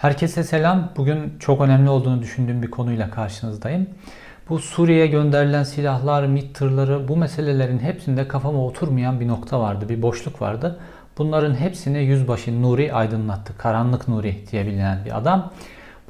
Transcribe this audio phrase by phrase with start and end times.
[0.00, 0.92] Herkese selam.
[0.96, 3.86] Bugün çok önemli olduğunu düşündüğüm bir konuyla karşınızdayım.
[4.48, 10.02] Bu Suriye'ye gönderilen silahlar, MİT tırları bu meselelerin hepsinde kafama oturmayan bir nokta vardı, bir
[10.02, 10.80] boşluk vardı.
[11.18, 13.58] Bunların hepsini Yüzbaşı Nuri aydınlattı.
[13.58, 15.52] Karanlık Nuri diye bilinen bir adam.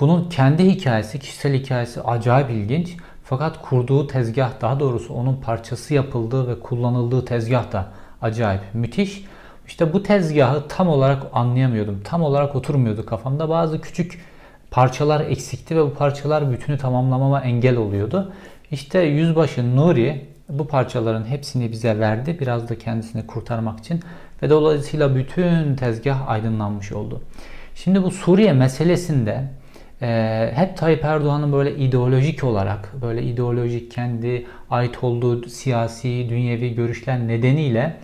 [0.01, 2.97] Bunun kendi hikayesi, kişisel hikayesi acayip ilginç.
[3.25, 7.87] Fakat kurduğu tezgah, daha doğrusu onun parçası yapıldığı ve kullanıldığı tezgah da
[8.23, 9.25] acayip müthiş.
[9.71, 12.01] İşte bu tezgahı tam olarak anlayamıyordum.
[12.05, 13.49] Tam olarak oturmuyordu kafamda.
[13.49, 14.21] Bazı küçük
[14.71, 18.33] parçalar eksikti ve bu parçalar bütünü tamamlamama engel oluyordu.
[18.71, 22.37] İşte Yüzbaşı Nuri bu parçaların hepsini bize verdi.
[22.41, 24.01] Biraz da kendisini kurtarmak için.
[24.43, 27.21] Ve dolayısıyla bütün tezgah aydınlanmış oldu.
[27.75, 29.45] Şimdi bu Suriye meselesinde
[30.03, 37.29] e, hep Tayyip Erdoğan'ın böyle ideolojik olarak, böyle ideolojik kendi ait olduğu siyasi, dünyevi görüşler
[37.29, 37.97] nedeniyle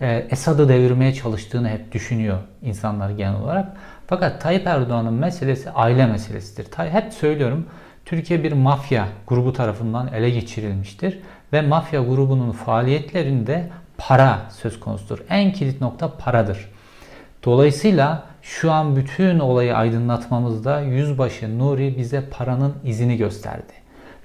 [0.00, 3.76] Esad'ı devirmeye çalıştığını hep düşünüyor insanlar genel olarak.
[4.06, 6.66] Fakat Tayyip Erdoğan'ın meselesi aile meselesidir.
[6.76, 7.66] Hep söylüyorum
[8.04, 11.18] Türkiye bir mafya grubu tarafından ele geçirilmiştir
[11.52, 15.18] ve mafya grubunun faaliyetlerinde para söz konusudur.
[15.30, 16.68] En kilit nokta paradır.
[17.44, 23.72] Dolayısıyla şu an bütün olayı aydınlatmamızda Yüzbaşı Nuri bize paranın izini gösterdi.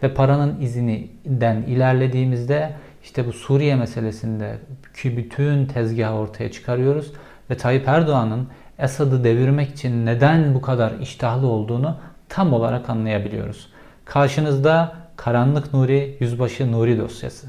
[0.03, 2.73] Ve paranın izininden ilerlediğimizde
[3.04, 4.58] işte bu Suriye meselesinde
[5.02, 7.14] ki bütün tezgahı ortaya çıkarıyoruz
[7.50, 8.48] ve Tayyip Erdoğan'ın
[8.80, 11.98] Esad'ı devirmek için neden bu kadar iştahlı olduğunu
[12.30, 13.70] tam olarak anlayabiliyoruz.
[14.06, 17.48] Karşınızda Karanlık Nuri, Yüzbaşı Nuri dosyası.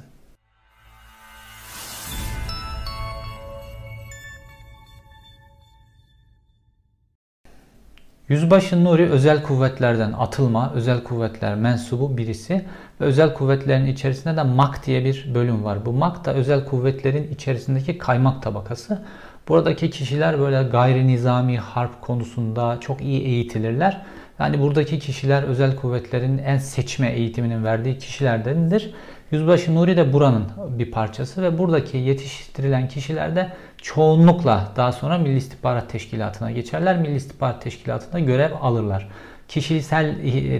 [8.29, 12.65] Yüzbaşı Nuri özel kuvvetlerden atılma, özel kuvvetler mensubu birisi
[13.01, 15.87] ve özel kuvvetlerin içerisinde de MAK diye bir bölüm var.
[15.87, 19.03] Bu MAK da özel kuvvetlerin içerisindeki kaymak tabakası.
[19.49, 24.03] Buradaki kişiler böyle gayri nizami harp konusunda çok iyi eğitilirler.
[24.39, 28.95] Yani buradaki kişiler özel kuvvetlerin en seçme eğitiminin verdiği kişilerdendir.
[29.31, 33.53] Yüzbaşı Nuri de buranın bir parçası ve buradaki yetiştirilen kişiler de
[33.83, 36.99] çoğunlukla daha sonra Milli İstihbarat Teşkilatı'na geçerler.
[36.99, 39.09] Milli İstihbarat Teşkilatı'nda görev alırlar.
[39.49, 40.15] Kişisel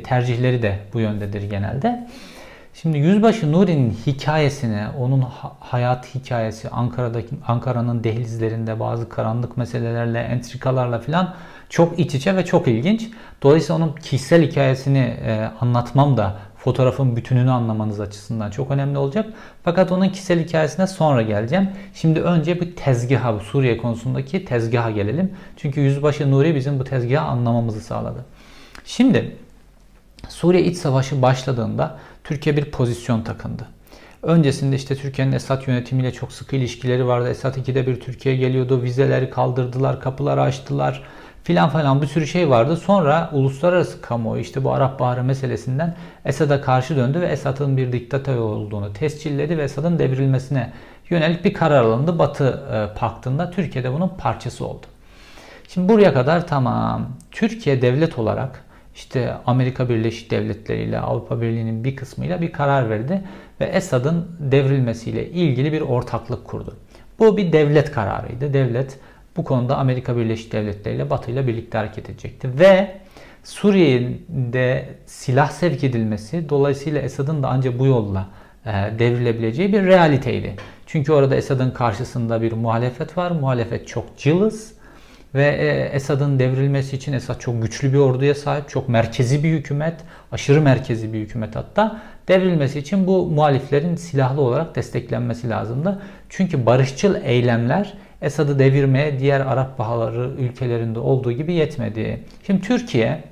[0.05, 2.07] tercihleri de bu yöndedir genelde.
[2.75, 5.25] Şimdi Yüzbaşı Nuri'nin hikayesine, onun
[5.61, 11.35] hayat hikayesi, Ankara'daki Ankara'nın dehlizlerinde bazı karanlık meselelerle, entrikalarla filan
[11.69, 13.11] çok iç içe ve çok ilginç.
[13.43, 19.27] Dolayısıyla onun kişisel hikayesini e, anlatmam da fotoğrafın bütününü anlamanız açısından çok önemli olacak.
[19.65, 21.71] Fakat onun kişisel hikayesine sonra geleceğim.
[21.95, 25.33] Şimdi önce bir tezgaha, bu Suriye konusundaki tezgaha gelelim.
[25.57, 28.25] Çünkü Yüzbaşı Nuri bizim bu tezgahı anlamamızı sağladı.
[28.85, 29.37] Şimdi
[30.29, 33.69] Suriye iç savaşı başladığında Türkiye bir pozisyon takındı.
[34.23, 37.29] Öncesinde işte Türkiye'nin Esad yönetimiyle çok sıkı ilişkileri vardı.
[37.29, 38.83] Esad 2'de bir Türkiye geliyordu.
[38.83, 41.03] Vizeleri kaldırdılar, kapıları açtılar
[41.45, 42.77] filan falan bir sürü şey vardı.
[42.77, 45.95] Sonra uluslararası kamuoyu işte bu Arap Baharı meselesinden
[46.25, 50.73] Esad'a karşı döndü ve Esad'ın bir diktatör olduğunu tescilledi ve Esad'ın devrilmesine
[51.11, 52.19] yönelik bir karar alındı.
[52.19, 54.87] Batı e, paktında Türkiye de bunun parçası oldu.
[55.69, 57.09] Şimdi buraya kadar tamam.
[57.31, 63.23] Türkiye devlet olarak işte Amerika Birleşik Devletleri ile Avrupa Birliği'nin bir kısmıyla bir karar verdi
[63.61, 66.77] ve Esad'ın devrilmesiyle ilgili bir ortaklık kurdu.
[67.19, 68.55] Bu bir devlet kararıydı.
[68.55, 68.99] Devlet
[69.37, 72.59] bu konuda Amerika Birleşik Devletleri ile Batı ile birlikte hareket edecekti.
[72.59, 72.95] Ve
[73.45, 78.29] Suriye'de silah sevk edilmesi dolayısıyla Esad'ın da ancak bu yolla
[78.67, 80.55] e, devrilebileceği bir realiteydi.
[80.87, 83.31] Çünkü orada Esad'ın karşısında bir muhalefet var.
[83.31, 84.75] Muhalefet çok cılız
[85.35, 89.95] ve e, Esad'ın devrilmesi için Esad çok güçlü bir orduya sahip, çok merkezi bir hükümet,
[90.33, 92.01] aşırı merkezi bir hükümet hatta.
[92.29, 96.03] Devrilmesi için bu muhaliflerin silahlı olarak desteklenmesi lazımdı.
[96.29, 102.25] Çünkü barışçıl eylemler Esad'ı devirmeye diğer Arap bahaları ülkelerinde olduğu gibi yetmedi.
[102.47, 103.25] Şimdi Türkiye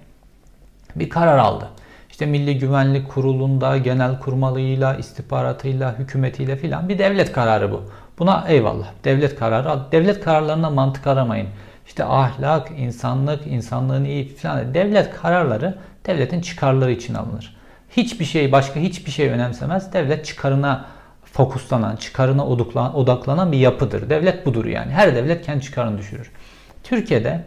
[0.96, 1.68] bir karar aldı.
[2.10, 7.82] İşte Milli Güvenlik Kurulu'nda genel kurmalıyla, istihbaratıyla, hükümetiyle filan bir devlet kararı bu.
[8.18, 8.86] Buna eyvallah.
[9.04, 9.80] Devlet kararı.
[9.92, 11.48] Devlet kararlarına mantık aramayın.
[11.86, 14.74] İşte ahlak, insanlık, insanlığın iyi filan.
[14.74, 17.56] Devlet kararları devletin çıkarları için alınır.
[17.90, 19.92] Hiçbir şey, başka hiçbir şey önemsemez.
[19.92, 20.84] Devlet çıkarına
[21.32, 22.46] fokuslanan, çıkarına
[22.94, 24.10] odaklanan bir yapıdır.
[24.10, 24.92] Devlet budur yani.
[24.92, 26.30] Her devlet kendi çıkarını düşürür.
[26.82, 27.44] Türkiye'de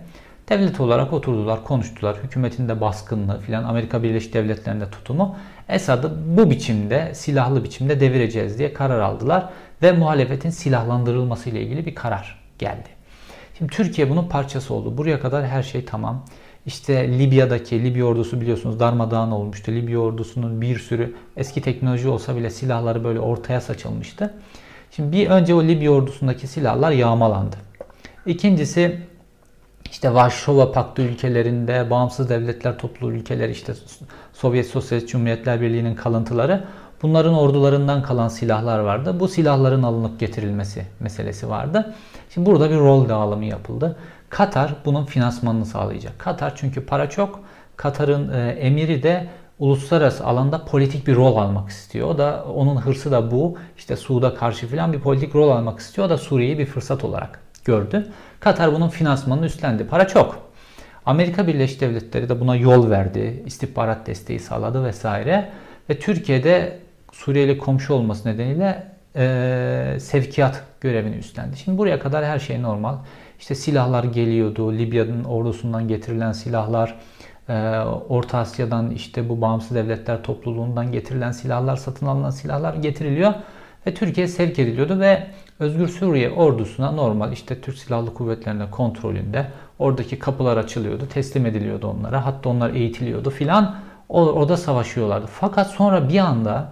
[0.50, 2.18] devlet olarak oturdular, konuştular.
[2.24, 5.36] Hükümetin de baskınlığı filan Amerika Birleşik Devletleri'nde tutumu
[5.70, 9.50] Esad'ı bu biçimde, silahlı biçimde devireceğiz diye karar aldılar
[9.82, 12.90] ve muhalefetin silahlandırılması ile ilgili bir karar geldi.
[13.58, 14.98] Şimdi Türkiye bunun parçası oldu.
[14.98, 16.26] Buraya kadar her şey tamam.
[16.66, 19.72] İşte Libya'daki Libya ordusu biliyorsunuz darmadağın olmuştu.
[19.72, 24.34] Libya ordusunun bir sürü eski teknoloji olsa bile silahları böyle ortaya saçılmıştı.
[24.92, 27.56] Şimdi bir önce o Libya ordusundaki silahlar yağmalandı.
[28.26, 29.00] İkincisi
[29.92, 33.74] işte Varşova Paktı ülkelerinde, bağımsız devletler topluluğu ülkeleri işte
[34.34, 36.64] Sovyet Sosyalist Cumhuriyetler Birliği'nin kalıntıları
[37.02, 39.20] bunların ordularından kalan silahlar vardı.
[39.20, 41.96] Bu silahların alınıp getirilmesi meselesi vardı.
[42.30, 43.96] Şimdi burada bir rol dağılımı yapıldı.
[44.30, 46.20] Katar bunun finansmanını sağlayacak.
[46.20, 47.40] Katar çünkü para çok.
[47.76, 49.28] Katar'ın e, emiri de
[49.60, 52.08] uluslararası alanda politik bir rol almak istiyor.
[52.08, 53.58] O da onun hırsı da bu.
[53.78, 56.08] İşte Suud'a karşı falan bir politik rol almak istiyor.
[56.08, 58.08] O da Suriye'yi bir fırsat olarak gördü.
[58.40, 59.88] Katar bunun finansmanını üstlendi.
[59.88, 60.46] Para çok.
[61.06, 63.44] Amerika Birleşik Devletleri de buna yol verdi.
[63.46, 65.50] istihbarat desteği sağladı vesaire.
[65.90, 66.80] Ve Türkiye'de
[67.12, 71.58] Suriyeli komşu olması nedeniyle e, sevkiyat görevini üstlendi.
[71.58, 72.96] Şimdi buraya kadar her şey normal.
[73.40, 74.74] İşte silahlar geliyordu.
[74.74, 76.96] Libya'nın ordusundan getirilen silahlar,
[77.50, 77.80] e,
[78.10, 83.34] Orta Asya'dan işte bu bağımsız devletler topluluğundan getirilen silahlar, satın alınan silahlar getiriliyor
[83.88, 85.28] ve Türkiye sevk ediliyordu ve
[85.60, 89.48] Özgür Suriye ordusuna normal işte Türk Silahlı Kuvvetleri'nin kontrolünde
[89.80, 92.26] oradaki kapılar açılıyordu, teslim ediliyordu onlara.
[92.26, 93.76] Hatta onlar eğitiliyordu filan.
[94.10, 95.28] Orada savaşıyorlardı.
[95.28, 96.72] Fakat sonra bir anda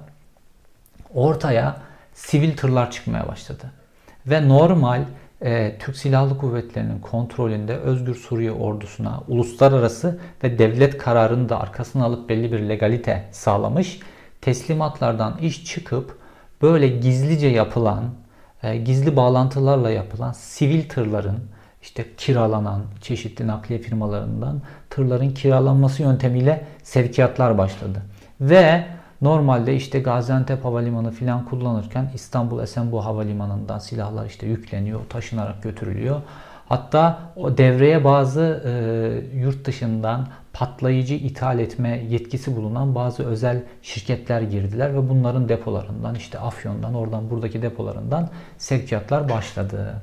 [1.13, 1.75] ortaya
[2.13, 3.71] sivil tırlar çıkmaya başladı.
[4.25, 5.04] Ve normal
[5.43, 12.29] e, Türk Silahlı Kuvvetleri'nin kontrolünde Özgür Suriye ordusuna uluslararası ve devlet kararını da arkasına alıp
[12.29, 13.99] belli bir legalite sağlamış
[14.41, 16.17] teslimatlardan iş çıkıp
[16.61, 18.03] böyle gizlice yapılan,
[18.63, 21.39] e, gizli bağlantılarla yapılan sivil tırların
[21.81, 28.01] işte kiralanan çeşitli nakliye firmalarından tırların kiralanması yöntemiyle sevkiyatlar başladı.
[28.41, 28.85] Ve
[29.23, 36.21] normalde işte Gaziantep Havalimanı filan kullanırken İstanbul Esenboğa Havalimanı'ndan silahlar işte yükleniyor, taşınarak götürülüyor.
[36.69, 44.41] Hatta o devreye bazı e, yurt dışından patlayıcı ithal etme yetkisi bulunan bazı özel şirketler
[44.41, 49.93] girdiler ve bunların depolarından işte Afyon'dan oradan buradaki depolarından sevkiyatlar başladı.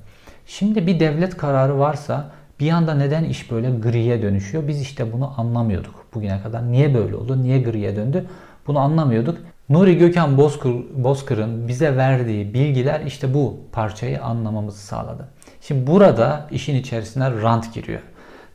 [0.46, 2.30] Şimdi bir devlet kararı varsa
[2.60, 4.68] bir anda neden iş böyle griye dönüşüyor?
[4.68, 6.72] Biz işte bunu anlamıyorduk bugüne kadar.
[6.72, 7.42] Niye böyle oldu?
[7.42, 8.26] Niye griye döndü?
[8.66, 9.38] Bunu anlamıyorduk.
[9.68, 15.28] Nuri Gökhan Bozkır, Bozkır'ın bize verdiği bilgiler işte bu parçayı anlamamızı sağladı.
[15.60, 18.00] Şimdi burada işin içerisine rant giriyor.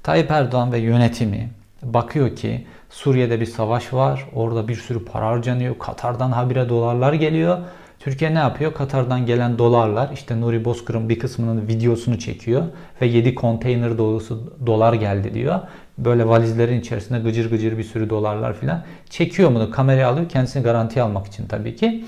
[0.04, 1.50] Tayyip Erdoğan ve yönetimi
[1.84, 4.26] bakıyor ki Suriye'de bir savaş var.
[4.36, 5.80] Orada bir sürü para harcanıyor.
[5.80, 7.58] Katar'dan habire dolarlar geliyor.
[8.00, 8.74] Türkiye ne yapıyor?
[8.74, 12.64] Katar'dan gelen dolarlar işte Nuri Bozkır'ın bir kısmının videosunu çekiyor
[13.02, 15.60] ve 7 konteyner dolusu dolar geldi diyor.
[15.98, 18.84] Böyle valizlerin içerisinde gıcır gıcır bir sürü dolarlar filan.
[19.10, 22.06] Çekiyor bunu kameraya alıyor kendisini garantiye almak için tabii ki.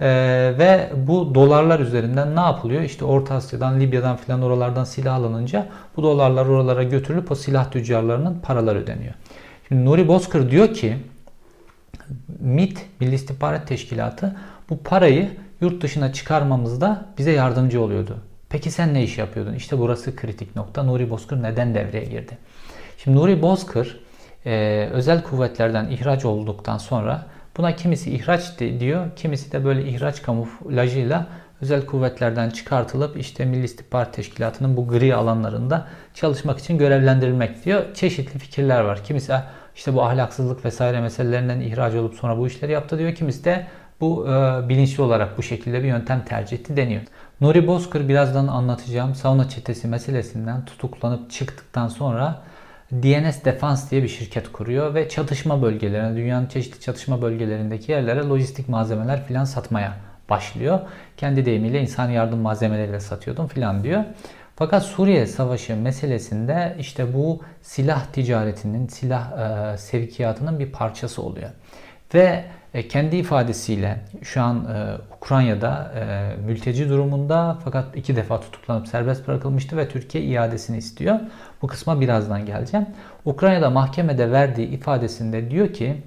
[0.00, 2.82] Ee, ve bu dolarlar üzerinden ne yapılıyor?
[2.82, 5.66] İşte Orta Asya'dan, Libya'dan filan oralardan silah alınınca
[5.96, 9.14] bu dolarlar oralara götürülüp o silah tüccarlarının paraları ödeniyor.
[9.68, 10.96] Şimdi Nuri Bozkır diyor ki
[12.40, 14.36] MIT, Milli İstihbarat Teşkilatı
[14.70, 18.16] bu parayı yurt dışına çıkarmamızda bize yardımcı oluyordu.
[18.48, 19.54] Peki sen ne iş yapıyordun?
[19.54, 20.82] İşte burası kritik nokta.
[20.82, 22.38] Nuri Bozkır neden devreye girdi?
[23.04, 24.00] Şimdi Nuri Bozkır
[24.46, 27.26] e, özel kuvvetlerden ihraç olduktan sonra
[27.56, 31.26] buna kimisi ihraç diyor, kimisi de böyle ihraç kamuflajıyla
[31.60, 37.94] özel kuvvetlerden çıkartılıp işte Milli İstihbarat Teşkilatı'nın bu gri alanlarında çalışmak için görevlendirilmek diyor.
[37.94, 39.04] Çeşitli fikirler var.
[39.04, 39.32] Kimisi
[39.76, 43.14] işte bu ahlaksızlık vesaire meselelerinden ihraç olup sonra bu işleri yaptı diyor.
[43.14, 43.66] Kimisi de
[44.00, 47.02] bu e, bilinçli olarak bu şekilde bir yöntem tercih etti deniyor.
[47.40, 52.42] Nuri Bozkır birazdan anlatacağım sauna çetesi meselesinden tutuklanıp çıktıktan sonra
[52.92, 58.68] DNS Defense diye bir şirket kuruyor ve çatışma bölgelerine, dünyanın çeşitli çatışma bölgelerindeki yerlere lojistik
[58.68, 59.96] malzemeler filan satmaya
[60.30, 60.80] başlıyor.
[61.16, 64.04] Kendi deyimiyle insan yardım malzemeleriyle satıyordum filan diyor.
[64.56, 69.32] Fakat Suriye Savaşı meselesinde işte bu silah ticaretinin, silah
[69.72, 71.50] e, sevkiyatının bir parçası oluyor.
[72.14, 72.44] Ve
[72.88, 79.76] kendi ifadesiyle şu an e, Ukrayna'da e, mülteci durumunda fakat iki defa tutuklanıp serbest bırakılmıştı
[79.76, 81.20] ve Türkiye iadesini istiyor.
[81.62, 82.86] Bu kısma birazdan geleceğim.
[83.24, 86.02] Ukrayna'da mahkemede verdiği ifadesinde diyor ki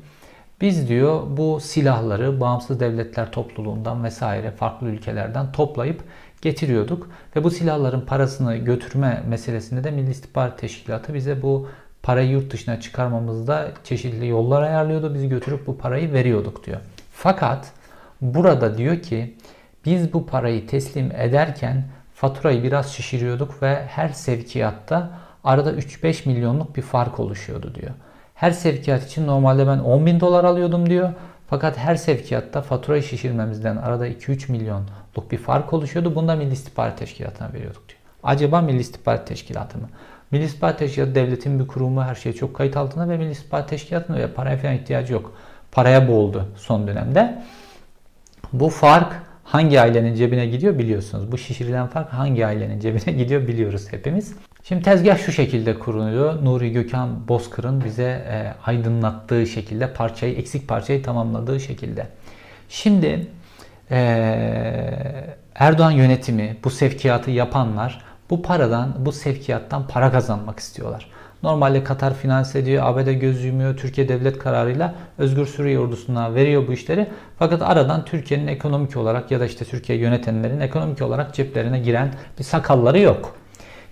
[0.62, 6.04] biz diyor bu silahları bağımsız devletler topluluğundan vesaire farklı ülkelerden toplayıp
[6.42, 11.68] getiriyorduk ve bu silahların parasını götürme meselesinde de Milli İstihbarat Teşkilatı bize bu
[12.04, 15.14] parayı yurt dışına çıkarmamızda çeşitli yollar ayarlıyordu.
[15.14, 16.80] Biz götürüp bu parayı veriyorduk diyor.
[17.12, 17.72] Fakat
[18.22, 19.38] burada diyor ki
[19.86, 21.84] biz bu parayı teslim ederken
[22.16, 25.10] faturayı biraz şişiriyorduk ve her sevkiyatta
[25.44, 27.92] arada 3-5 milyonluk bir fark oluşuyordu diyor.
[28.36, 31.10] Her sevkiyat için normalde ben 10 bin dolar alıyordum diyor.
[31.50, 36.16] Fakat her sevkiyatta faturayı şişirmemizden arada 2-3 milyonluk bir fark oluşuyordu.
[36.16, 38.00] Bunu da Milli İstihbarat Teşkilatı'na veriyorduk diyor.
[38.24, 39.90] Acaba Milli İstihbarat Teşkilatı mı?
[40.34, 44.18] Milli İstihbarat Teşkilatı devletin bir kurumu her şey çok kayıt altında ve Milli İstihbarat Teşkilatı'nın
[44.18, 45.34] öyle paraya falan ihtiyacı yok.
[45.72, 47.44] Paraya boğuldu son dönemde.
[48.54, 49.14] Bu fark
[49.44, 51.32] hangi ailenin cebine gidiyor biliyorsunuz.
[51.32, 54.36] Bu şişirilen fark hangi ailenin cebine gidiyor biliyoruz hepimiz.
[54.64, 56.46] Şimdi tezgah şu şekilde kuruluyor.
[56.46, 62.08] Nuri Gökhan Bozkır'ın bize e, aydınlattığı şekilde parçayı, eksik parçayı tamamladığı şekilde.
[62.70, 63.28] Şimdi
[63.92, 63.98] e,
[65.56, 71.08] Erdoğan yönetimi, bu sevkiyatı yapanlar bu paradan, bu sevkiyattan para kazanmak istiyorlar.
[71.44, 76.74] Normalde Katar finanse ediyor, ABD göz yumuyor, Türkiye devlet kararıyla Özgür Suriye ordusuna veriyor bu
[76.74, 77.08] işleri.
[77.40, 82.44] Fakat aradan Türkiye'nin ekonomik olarak ya da işte Türkiye yönetenlerin ekonomik olarak ceplerine giren bir
[82.44, 83.36] sakalları yok.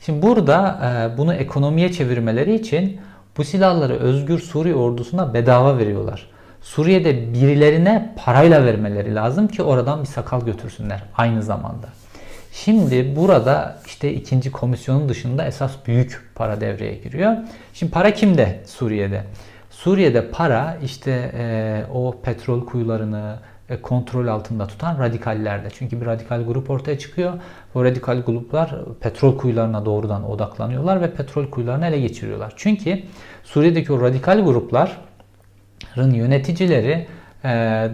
[0.01, 2.99] Şimdi burada e, bunu ekonomiye çevirmeleri için
[3.37, 6.27] bu silahları Özgür Suriye ordusuna bedava veriyorlar.
[6.61, 11.87] Suriye'de birilerine parayla vermeleri lazım ki oradan bir sakal götürsünler aynı zamanda.
[12.51, 17.37] Şimdi burada işte ikinci komisyonun dışında esas büyük para devreye giriyor.
[17.73, 19.23] Şimdi para kimde Suriye'de?
[19.69, 23.35] Suriye'de para işte e, o petrol kuyularını
[23.69, 25.67] e, kontrol altında tutan radikallerde.
[25.73, 27.33] Çünkü bir radikal grup ortaya çıkıyor.
[27.75, 32.53] O radikal gruplar petrol kuyularına doğrudan odaklanıyorlar ve petrol kuyularını ele geçiriyorlar.
[32.55, 33.03] Çünkü
[33.43, 37.07] Suriye'deki o radikal grupların yöneticileri
[37.43, 37.49] e,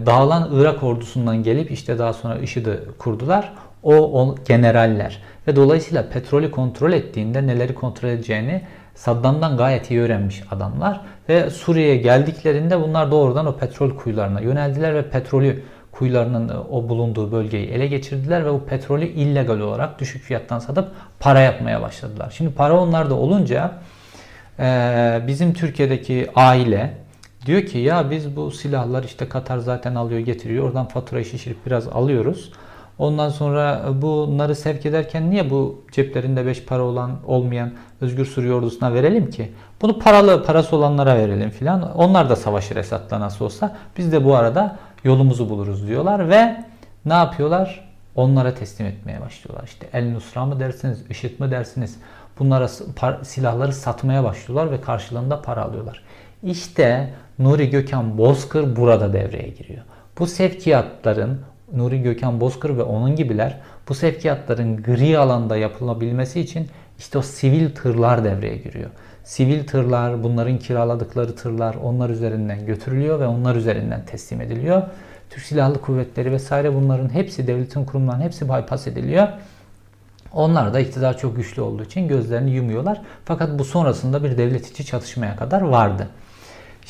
[0.06, 3.52] dağılan Irak ordusundan gelip işte daha sonra IŞİD'i kurdular.
[3.82, 8.62] O, o generaller ve dolayısıyla petrolü kontrol ettiğinde neleri kontrol edeceğini
[8.94, 15.10] Saddam'dan gayet iyi öğrenmiş adamlar ve Suriye'ye geldiklerinde bunlar doğrudan o petrol kuyularına yöneldiler ve
[15.10, 20.88] petrolü kuyularının o bulunduğu bölgeyi ele geçirdiler ve o petrolü illegal olarak düşük fiyattan satıp
[21.20, 22.34] para yapmaya başladılar.
[22.36, 23.72] Şimdi para onlarda olunca
[25.26, 26.94] bizim Türkiye'deki aile
[27.46, 31.88] diyor ki ya biz bu silahlar işte Katar zaten alıyor getiriyor oradan faturayı şişirip biraz
[31.88, 32.52] alıyoruz.
[32.98, 38.94] Ondan sonra bunları sevk ederken niye bu ceplerinde beş para olan olmayan Özgür Suriye ordusuna
[38.94, 39.52] verelim ki?
[39.82, 41.96] Bunu paralı parası olanlara verelim filan.
[41.96, 43.76] Onlar da savaşır Esad'la nasıl olsa.
[43.96, 46.64] Biz de bu arada yolumuzu buluruz diyorlar ve
[47.04, 47.88] ne yapıyorlar?
[48.14, 49.64] Onlara teslim etmeye başlıyorlar.
[49.64, 51.96] İşte El Nusra mı dersiniz, IŞİD mi dersiniz?
[52.38, 52.68] Bunlara
[53.22, 56.02] silahları satmaya başlıyorlar ve karşılığında para alıyorlar.
[56.42, 59.82] İşte Nuri Gökhan Bozkır burada devreye giriyor.
[60.18, 61.40] Bu sevkiyatların
[61.72, 66.66] Nuri Gökhan Bozkır ve onun gibiler bu sevkiyatların gri alanda yapılabilmesi için
[66.98, 68.90] işte o sivil tırlar devreye giriyor.
[69.24, 74.82] Sivil tırlar, bunların kiraladıkları tırlar onlar üzerinden götürülüyor ve onlar üzerinden teslim ediliyor.
[75.30, 79.28] Türk Silahlı Kuvvetleri vesaire bunların hepsi devletin kurumlarının hepsi bypass ediliyor.
[80.32, 83.00] Onlar da iktidar çok güçlü olduğu için gözlerini yumuyorlar.
[83.24, 86.08] Fakat bu sonrasında bir devlet içi çatışmaya kadar vardı.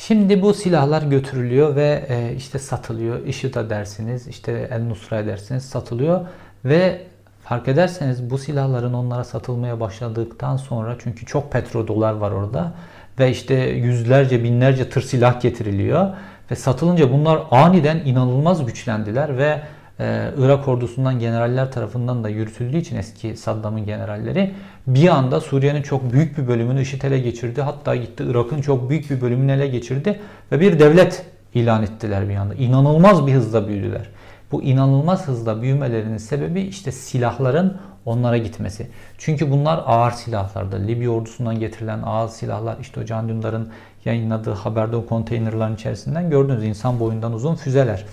[0.07, 3.25] Şimdi bu silahlar götürülüyor ve e, işte satılıyor.
[3.25, 6.21] IŞİD'e dersiniz, işte El Nusra dersiniz satılıyor
[6.65, 7.01] ve
[7.43, 12.73] fark ederseniz bu silahların onlara satılmaya başladıktan sonra çünkü çok petrodolar var orada
[13.19, 16.09] ve işte yüzlerce binlerce tır silah getiriliyor
[16.51, 19.61] ve satılınca bunlar aniden inanılmaz güçlendiler ve
[19.99, 24.53] ee, Irak ordusundan generaller tarafından da yürütüldüğü için eski Saddam'ın generalleri
[24.87, 27.61] bir anda Suriye'nin çok büyük bir bölümünü IŞİD ele geçirdi.
[27.61, 30.19] Hatta gitti Irak'ın çok büyük bir bölümünü ele geçirdi
[30.51, 32.53] ve bir devlet ilan ettiler bir anda.
[32.53, 34.09] İnanılmaz bir hızla büyüdüler.
[34.51, 38.87] Bu inanılmaz hızla büyümelerinin sebebi işte silahların onlara gitmesi.
[39.17, 40.87] Çünkü bunlar ağır silahlardı.
[40.87, 43.69] Libya ordusundan getirilen ağır silahlar işte o Can Dündar'ın
[44.05, 48.05] yayınladığı haberde o konteynerların içerisinden gördüğünüz insan boyundan uzun füzeler.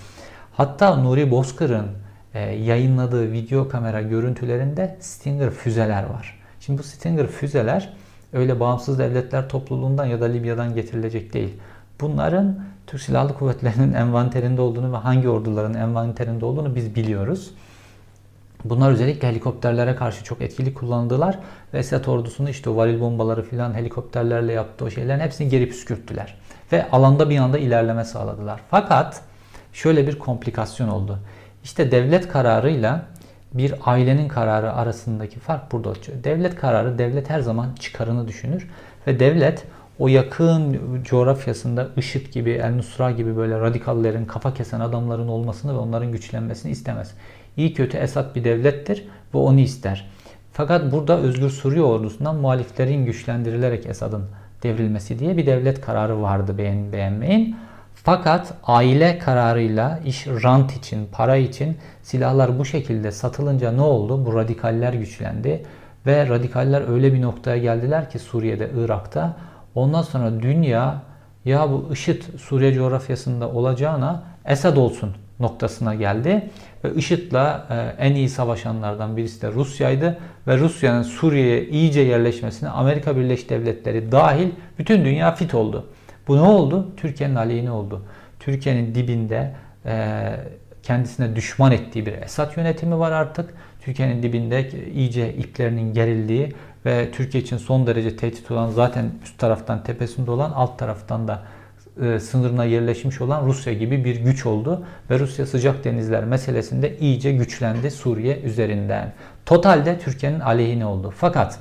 [0.56, 1.86] Hatta Nuri Bozkır'ın
[2.34, 6.40] e, yayınladığı video kamera görüntülerinde Stinger füzeler var.
[6.60, 7.92] Şimdi bu Stinger füzeler
[8.32, 11.54] öyle bağımsız devletler topluluğundan ya da Libya'dan getirilecek değil.
[12.00, 17.54] Bunların Türk Silahlı Kuvvetleri'nin envanterinde olduğunu ve hangi orduların envanterinde olduğunu biz biliyoruz.
[18.64, 21.38] Bunlar özellikle helikopterlere karşı çok etkili kullanıldılar.
[21.74, 26.34] Ve Esad ordusunu işte o varil bombaları filan helikopterlerle yaptığı o şeylerin hepsini geri püskürttüler.
[26.72, 28.60] Ve alanda bir anda ilerleme sağladılar.
[28.70, 29.22] Fakat
[29.76, 31.18] şöyle bir komplikasyon oldu.
[31.64, 33.02] İşte devlet kararıyla
[33.54, 36.24] bir ailenin kararı arasındaki fark burada oluşuyor.
[36.24, 38.68] Devlet kararı, devlet her zaman çıkarını düşünür
[39.06, 39.64] ve devlet
[39.98, 45.78] o yakın coğrafyasında IŞİD gibi, El Nusra gibi böyle radikallerin, kafa kesen adamların olmasını ve
[45.78, 47.14] onların güçlenmesini istemez.
[47.56, 50.10] İyi kötü Esad bir devlettir ve onu ister.
[50.52, 54.24] Fakat burada Özgür Suriye ordusundan muhaliflerin güçlendirilerek Esad'ın
[54.62, 57.56] devrilmesi diye bir devlet kararı vardı beğenin beğenmeyin.
[58.06, 64.26] Fakat aile kararıyla iş rant için, para için silahlar bu şekilde satılınca ne oldu?
[64.26, 65.62] Bu radikaller güçlendi
[66.06, 69.36] ve radikaller öyle bir noktaya geldiler ki Suriye'de, Irak'ta.
[69.74, 71.02] Ondan sonra dünya
[71.44, 76.50] ya bu IŞİD Suriye coğrafyasında olacağına Esad olsun noktasına geldi.
[76.84, 77.34] Ve IŞİD'le
[77.70, 80.18] e, en iyi savaşanlardan birisi de Rusya'ydı.
[80.46, 84.48] Ve Rusya'nın Suriye'ye iyice yerleşmesine Amerika Birleşik Devletleri dahil
[84.78, 85.86] bütün dünya fit oldu.
[86.28, 86.88] Bu ne oldu?
[86.96, 88.02] Türkiye'nin aleyhine oldu.
[88.40, 89.54] Türkiye'nin dibinde
[89.86, 90.22] e,
[90.82, 93.54] kendisine düşman ettiği bir Esad yönetimi var artık.
[93.80, 96.52] Türkiye'nin dibinde iyice iplerinin gerildiği
[96.86, 101.42] ve Türkiye için son derece tehdit olan zaten üst taraftan tepesinde olan alt taraftan da
[102.02, 107.32] e, sınırına yerleşmiş olan Rusya gibi bir güç oldu ve Rusya sıcak denizler meselesinde iyice
[107.32, 109.12] güçlendi Suriye üzerinden.
[109.46, 111.14] Totalde Türkiye'nin aleyhine oldu.
[111.16, 111.58] Fakat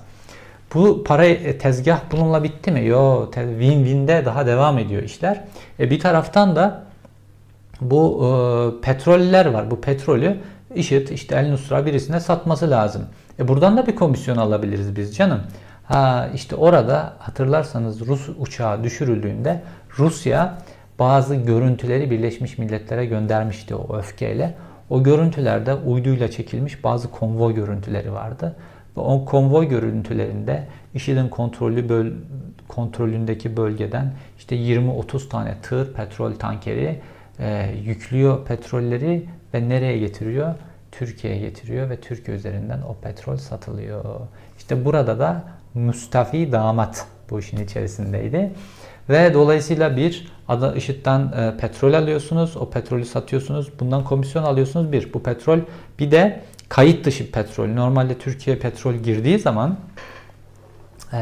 [0.75, 2.85] bu para e, tezgah bununla bitti mi?
[2.85, 5.43] Yo, win-win'de daha devam ediyor işler.
[5.79, 6.83] E, bir taraftan da
[7.81, 9.71] bu e, petroller var.
[9.71, 10.37] Bu petrolü
[10.75, 13.05] IŞİD işte El Nusra birisine satması lazım.
[13.39, 15.41] E buradan da bir komisyon alabiliriz biz canım.
[15.83, 19.61] Ha işte orada hatırlarsanız Rus uçağı düşürüldüğünde
[19.99, 20.57] Rusya
[20.99, 24.55] bazı görüntüleri Birleşmiş Milletler'e göndermişti o öfkeyle.
[24.89, 28.55] O görüntülerde uyduyla çekilmiş bazı konvoy görüntüleri vardı.
[28.97, 32.11] Ve o konvoy görüntülerinde IŞİD'in kontrolü böl
[32.67, 36.99] kontrolündeki bölgeden işte 20-30 tane tır petrol tankeri
[37.39, 40.55] e, yüklüyor petrolleri ve nereye getiriyor?
[40.91, 44.03] Türkiye'ye getiriyor ve Türkiye üzerinden o petrol satılıyor.
[44.57, 48.51] İşte burada da Mustafi damat bu işin içerisindeydi.
[49.09, 52.57] Ve dolayısıyla bir ada IŞİD'den e, petrol alıyorsunuz.
[52.57, 53.71] O petrolü satıyorsunuz.
[53.79, 54.91] Bundan komisyon alıyorsunuz.
[54.91, 55.59] Bir bu petrol.
[55.99, 57.67] Bir de kayıt dışı petrol.
[57.67, 59.77] Normalde Türkiye petrol girdiği zaman
[61.13, 61.17] e,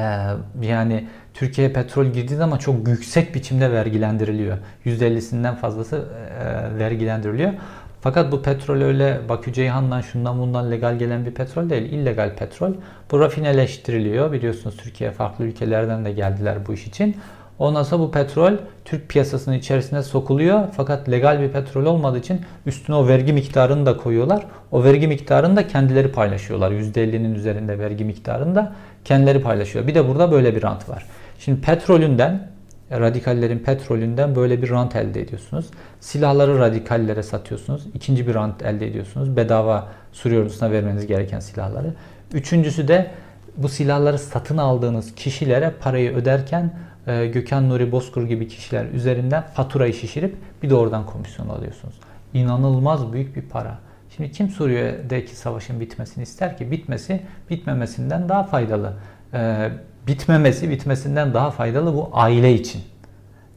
[0.62, 4.57] yani Türkiye petrol girdiği zaman çok yüksek biçimde vergilendiriliyor.
[4.85, 6.05] %50'sinden fazlası
[6.39, 7.53] e, vergilendiriliyor.
[8.01, 11.91] Fakat bu petrol öyle Bakü Ceyhan'dan şundan bundan legal gelen bir petrol değil.
[11.91, 12.73] illegal petrol.
[13.12, 14.31] Bu rafineleştiriliyor.
[14.31, 17.17] Biliyorsunuz Türkiye farklı ülkelerden de geldiler bu iş için.
[17.60, 18.53] Ondan sonra bu petrol
[18.86, 20.67] Türk piyasasının içerisine sokuluyor.
[20.77, 24.45] Fakat legal bir petrol olmadığı için üstüne o vergi miktarını da koyuyorlar.
[24.72, 26.72] O vergi miktarını da kendileri paylaşıyorlar.
[26.72, 28.74] %50'nin üzerinde vergi miktarını da
[29.05, 29.88] kendileri paylaşıyor.
[29.88, 31.05] Bir de burada böyle bir rant var.
[31.39, 32.48] Şimdi petrolünden
[32.91, 35.65] radikallerin petrolünden böyle bir rant elde ediyorsunuz.
[36.00, 37.88] Silahları radikallere satıyorsunuz.
[37.93, 39.36] İkinci bir rant elde ediyorsunuz.
[39.36, 41.93] Bedava Suriye ordusuna vermeniz gereken silahları.
[42.33, 43.12] Üçüncüsü de
[43.57, 46.74] bu silahları satın aldığınız kişilere parayı öderken
[47.07, 51.95] e, Gökhan Nuri Bozkır gibi kişiler üzerinden faturayı şişirip bir de oradan komisyon alıyorsunuz.
[52.34, 53.80] İnanılmaz büyük bir para.
[54.15, 56.71] Şimdi kim Suriye'deki savaşın bitmesini ister ki?
[56.71, 58.93] Bitmesi bitmemesinden daha faydalı.
[59.34, 59.69] E,
[60.08, 62.82] bitmemesi bitmesinden daha faydalı bu aile için.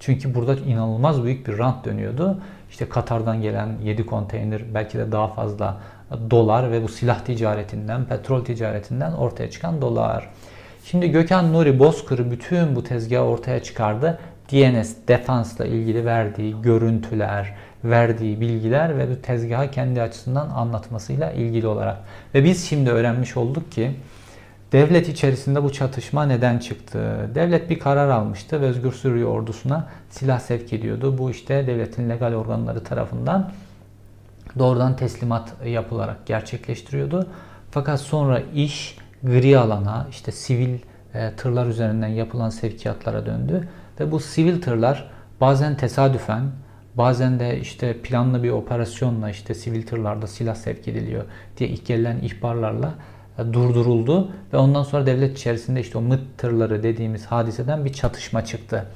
[0.01, 2.39] Çünkü burada inanılmaz büyük bir rant dönüyordu.
[2.71, 5.77] İşte Katar'dan gelen 7 konteyner belki de daha fazla
[6.31, 10.31] dolar ve bu silah ticaretinden, petrol ticaretinden ortaya çıkan dolar.
[10.91, 14.19] Şimdi Gökhan Nuri Bozkır bütün bu tezgahı ortaya çıkardı.
[14.53, 21.99] DNS Defans'la ilgili verdiği görüntüler, verdiği bilgiler ve bu tezgahı kendi açısından anlatmasıyla ilgili olarak.
[22.35, 23.91] Ve biz şimdi öğrenmiş olduk ki
[24.73, 27.31] devlet içerisinde bu çatışma neden çıktı?
[27.35, 31.19] Devlet bir karar almıştı ve Özgür Suriye ordusuna silah sevk ediyordu.
[31.19, 33.53] Bu işte devletin legal organları tarafından
[34.59, 37.27] doğrudan teslimat yapılarak gerçekleştiriyordu.
[37.71, 38.97] Fakat sonra iş
[39.27, 40.79] gri alana, işte sivil
[41.15, 43.69] e, tırlar üzerinden yapılan sevkiyatlara döndü.
[44.01, 45.11] Ve bu sivil tırlar
[45.41, 46.43] bazen tesadüfen,
[46.95, 51.25] bazen de işte planlı bir operasyonla işte sivil tırlarda silah sevk ediliyor
[51.57, 52.95] diye ilk gelen ihbarlarla
[53.39, 58.45] e, durduruldu ve ondan sonra devlet içerisinde işte o MIT tırları dediğimiz hadiseden bir çatışma
[58.45, 58.87] çıktı.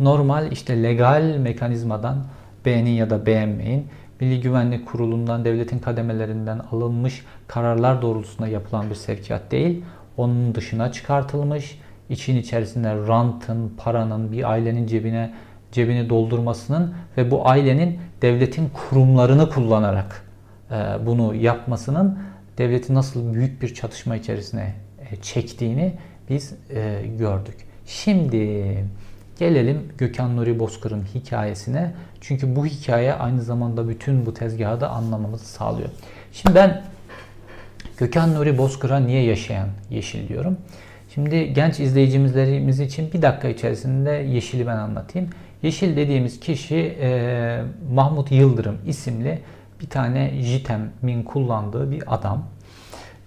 [0.00, 2.24] Normal işte legal mekanizmadan
[2.64, 3.88] beğenin ya da beğenmeyin
[4.20, 9.84] Milli Güvenlik Kurulu'ndan, devletin kademelerinden alınmış kararlar doğrultusunda yapılan bir sevkiyat değil.
[10.16, 11.78] Onun dışına çıkartılmış,
[12.10, 15.34] için içerisinde rantın, paranın bir ailenin cebine
[15.72, 20.24] cebini doldurmasının ve bu ailenin devletin kurumlarını kullanarak
[20.70, 22.18] e, bunu yapmasının
[22.58, 24.74] devleti nasıl büyük bir çatışma içerisine
[25.10, 25.94] e, çektiğini
[26.30, 27.56] biz e, gördük.
[27.86, 28.84] Şimdi
[29.38, 31.92] Gelelim Gökhan Nuri Bozkır'ın hikayesine.
[32.20, 35.88] Çünkü bu hikaye aynı zamanda bütün bu tezgahı da anlamamızı sağlıyor.
[36.32, 36.82] Şimdi ben
[37.98, 40.56] Gökhan Nuri Bozkır'a niye yaşayan yeşil diyorum.
[41.14, 45.30] Şimdi genç izleyicilerimiz için bir dakika içerisinde Yeşil'i ben anlatayım.
[45.62, 49.38] Yeşil dediğimiz kişi e, Mahmut Yıldırım isimli
[49.80, 52.44] bir tane JITEM'in kullandığı bir adam.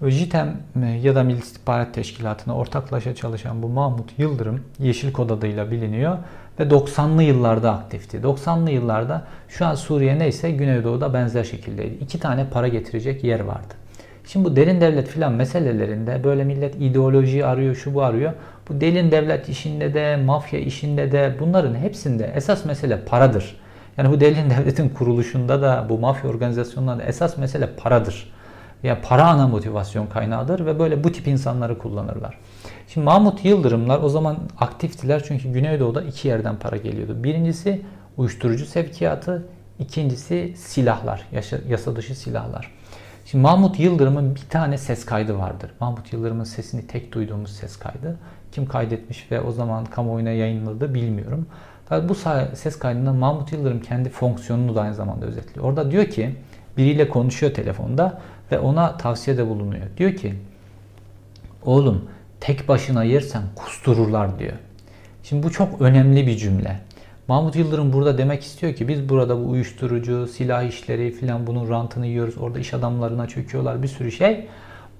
[0.08, 0.58] JITEM
[1.04, 6.18] ya da Milli İstihbarat Teşkilatı'na ortaklaşa çalışan bu Mahmut Yıldırım Yeşil Kod adıyla biliniyor
[6.60, 8.18] ve 90'lı yıllarda aktifti.
[8.18, 12.04] 90'lı yıllarda şu an Suriye neyse Güneydoğu'da benzer şekildeydi.
[12.04, 13.74] İki tane para getirecek yer vardı.
[14.26, 18.34] Şimdi bu derin devlet filan meselelerinde böyle millet ideoloji arıyor, şu bu arıyor.
[18.70, 23.58] Bu derin devlet işinde de, mafya işinde de bunların hepsinde esas mesele paradır.
[23.98, 28.39] Yani bu derin devletin kuruluşunda da bu mafya organizasyonlarında esas mesele paradır
[28.84, 32.38] ya para ana motivasyon kaynağıdır ve böyle bu tip insanları kullanırlar.
[32.88, 37.24] Şimdi Mahmut Yıldırımlar o zaman aktiftiler çünkü Güneydoğu'da iki yerden para geliyordu.
[37.24, 37.82] Birincisi
[38.18, 39.48] uyuşturucu sevkiyatı,
[39.80, 41.28] ikincisi silahlar,
[41.70, 42.72] yasa dışı silahlar.
[43.26, 45.72] Şimdi Mahmut Yıldırım'ın bir tane ses kaydı vardır.
[45.80, 48.18] Mahmut Yıldırım'ın sesini tek duyduğumuz ses kaydı.
[48.52, 51.48] Kim kaydetmiş ve o zaman kamuoyuna yayınladı bilmiyorum.
[51.90, 52.16] Tabii bu
[52.54, 55.68] ses kaydında Mahmut Yıldırım kendi fonksiyonunu da aynı zamanda özetliyor.
[55.68, 56.36] Orada diyor ki
[56.78, 59.86] biriyle konuşuyor telefonda ve ona tavsiyede bulunuyor.
[59.98, 60.34] Diyor ki
[61.66, 62.06] oğlum
[62.40, 64.54] tek başına yersen kustururlar diyor.
[65.24, 66.80] Şimdi bu çok önemli bir cümle.
[67.28, 72.08] Mahmut Yıldırım burada demek istiyor ki biz burada bu uyuşturucu, silah işleri filan bunun rantını
[72.08, 72.38] yiyoruz.
[72.38, 74.48] Orada iş adamlarına çöküyorlar bir sürü şey.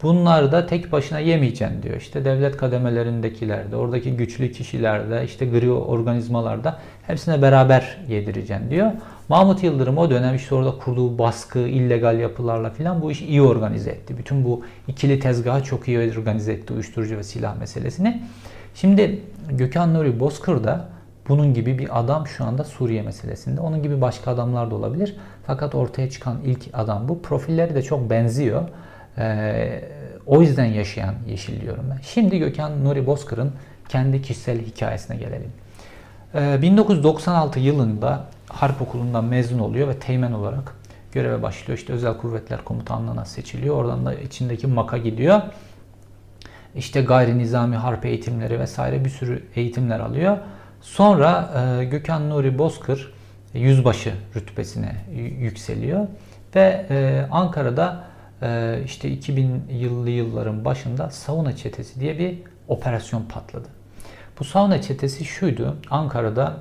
[0.04, 1.98] Bunlar da tek başına yemeyeceksin diyor.
[1.98, 8.92] İşte devlet kademelerindekiler de, oradaki güçlü kişilerde, işte gri organizmalarda hepsine beraber yedireceksin diyor.
[9.30, 13.90] Mahmut Yıldırım o dönem işte orada kurduğu baskı, illegal yapılarla filan bu işi iyi organize
[13.92, 14.18] etti.
[14.18, 18.24] Bütün bu ikili tezgahı çok iyi organize etti uyuşturucu ve silah meselesini.
[18.76, 20.90] Şimdi Gökhan Nuri Bozkır da
[21.28, 23.62] bunun gibi bir adam şu anda Suriye meselesinde.
[23.62, 25.16] Onun gibi başka adamlar da olabilir.
[25.48, 27.22] Fakat ortaya çıkan ilk adam bu.
[27.22, 28.64] Profilleri de çok benziyor.
[29.18, 29.82] Ee,
[30.26, 32.00] o yüzden yaşayan yeşil diyorum ben.
[32.02, 33.52] Şimdi Gökhan Nuri Bozkır'ın
[33.90, 35.52] kendi kişisel hikayesine gelelim.
[36.36, 40.76] Ee, 1996 yılında Harp Okulu'ndan mezun oluyor ve teğmen olarak
[41.12, 41.80] göreve başlıyor.
[41.80, 43.76] İşte Özel Kuvvetler Komutanlığı'na seçiliyor.
[43.76, 45.42] Oradan da içindeki MAK'a gidiyor.
[46.76, 50.38] İşte gayri nizami harp eğitimleri vesaire bir sürü eğitimler alıyor.
[50.82, 53.14] Sonra e, Gökhan Nuri Bozkır
[53.54, 54.96] yüzbaşı rütbesine
[55.40, 56.08] yükseliyor
[56.56, 58.04] ve e, Ankara'da
[58.42, 62.38] e, işte 2000 yıllı yılların başında Sauna Çetesi diye bir
[62.68, 63.79] operasyon patladı.
[64.40, 65.78] Bu Sauna Çetesi şuydu.
[65.90, 66.58] Ankara'da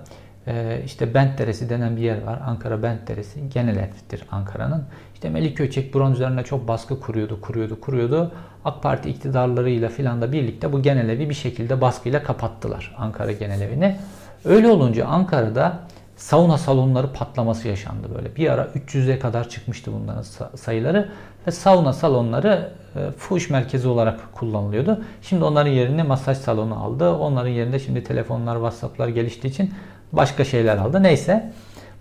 [0.47, 2.41] e, işte Bent Deresi denen bir yer var.
[2.47, 4.85] Ankara Bent Deresi genel evdir Ankara'nın.
[5.14, 8.33] İşte Melik Göçek buranın üzerine çok baskı kuruyordu, kuruyordu, kuruyordu.
[8.64, 13.61] AK Parti iktidarlarıyla filan da birlikte bu genel evi bir şekilde baskıyla kapattılar Ankara genel
[13.61, 13.97] evini.
[14.45, 15.79] Öyle olunca Ankara'da
[16.19, 18.37] sauna salonları patlaması yaşandı böyle.
[18.37, 20.25] Bir ara 300'e kadar çıkmıştı bunların
[20.57, 21.09] sayıları
[21.47, 25.05] ve sauna salonları e, fuhuş merkezi olarak kullanılıyordu.
[25.23, 27.13] Şimdi onların yerini masaj salonu aldı.
[27.13, 29.75] Onların yerinde şimdi telefonlar, WhatsApp'lar geliştiği için
[30.13, 31.03] başka şeyler aldı.
[31.03, 31.53] Neyse.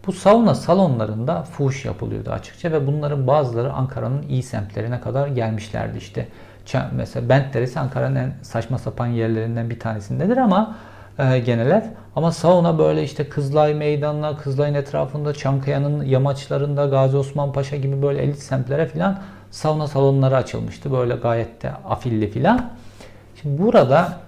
[0.08, 6.28] Bu sauna salonlarında fuhuş yapılıyordu açıkça ve bunların bazıları Ankara'nın iyi semtlerine kadar gelmişlerdi işte.
[6.92, 10.76] Mesela Bent Deresi Ankara'nın en saçma sapan yerlerinden bir tanesindedir ama
[11.20, 11.84] e, genel ev.
[12.16, 18.22] Ama sauna böyle işte Kızılay Meydanı'na, Kızılay'ın etrafında, Çankaya'nın yamaçlarında, Gazi Osman Paşa gibi böyle
[18.22, 19.20] elit semtlere filan
[19.52, 20.92] sauna salonları açılmıştı.
[20.92, 22.70] Böyle gayet de afilli filan.
[23.42, 24.20] Şimdi burada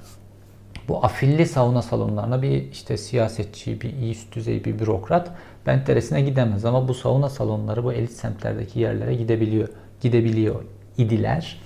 [0.87, 5.31] bu afilli sauna salonlarına bir işte siyasetçi, bir üst düzey bir bürokrat
[5.65, 9.67] Bent Deresi'ne gidemez ama bu sauna salonları bu elit semtlerdeki yerlere gidebiliyor.
[10.01, 10.61] Gidebiliyor
[10.97, 11.61] idiler.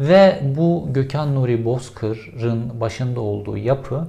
[0.00, 4.06] Ve bu Gökhan Nuri Bozkır'ın başında olduğu yapı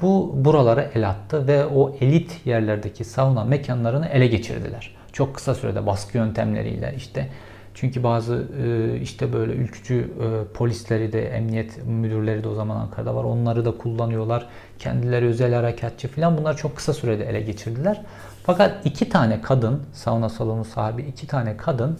[0.00, 4.96] bu buralara el attı ve o elit yerlerdeki sauna mekanlarını ele geçirdiler.
[5.12, 7.28] Çok kısa sürede baskı yöntemleriyle işte
[7.74, 13.14] çünkü bazı e, işte böyle ülkücü e, polisleri de emniyet müdürleri de o zaman Ankara'da
[13.14, 13.24] var.
[13.24, 14.46] Onları da kullanıyorlar.
[14.78, 18.02] Kendileri özel harekatçı falan bunlar çok kısa sürede ele geçirdiler.
[18.42, 21.98] Fakat iki tane kadın, sauna salonu sahibi iki tane kadın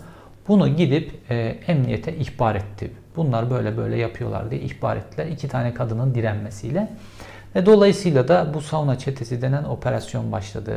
[0.49, 1.35] bunu gidip e,
[1.67, 2.91] emniyete ihbar etti.
[3.17, 5.27] Bunlar böyle böyle yapıyorlar diye ihbar ettiler.
[5.27, 6.89] İki tane kadının direnmesiyle.
[7.55, 10.75] Ve dolayısıyla da bu sauna çetesi denen operasyon başladı.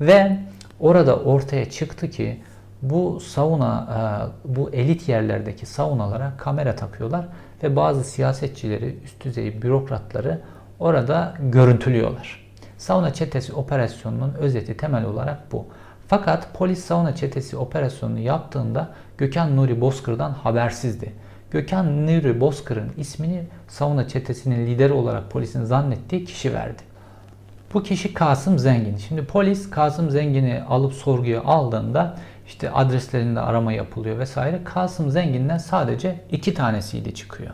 [0.00, 0.38] Ve
[0.80, 2.40] orada ortaya çıktı ki
[2.82, 3.88] bu sauna,
[4.46, 7.26] e, bu elit yerlerdeki saunalara kamera takıyorlar
[7.62, 10.40] ve bazı siyasetçileri, üst düzey bürokratları
[10.78, 12.44] orada görüntülüyorlar.
[12.78, 15.66] Sauna çetesi operasyonunun özeti temel olarak bu.
[16.08, 18.88] Fakat polis sauna çetesi operasyonunu yaptığında
[19.18, 21.12] Gökhan Nuri Bozkır'dan habersizdi.
[21.54, 26.82] Gökhan Nuri Bozkır'ın ismini sauna çetesinin lideri olarak polisin zannettiği kişi verdi.
[27.74, 28.96] Bu kişi Kasım Zengin.
[28.96, 34.60] Şimdi polis Kasım Zengin'i alıp sorguya aldığında işte adreslerinde arama yapılıyor vesaire.
[34.64, 37.50] Kasım Zengin'den sadece iki tanesiydi çıkıyor.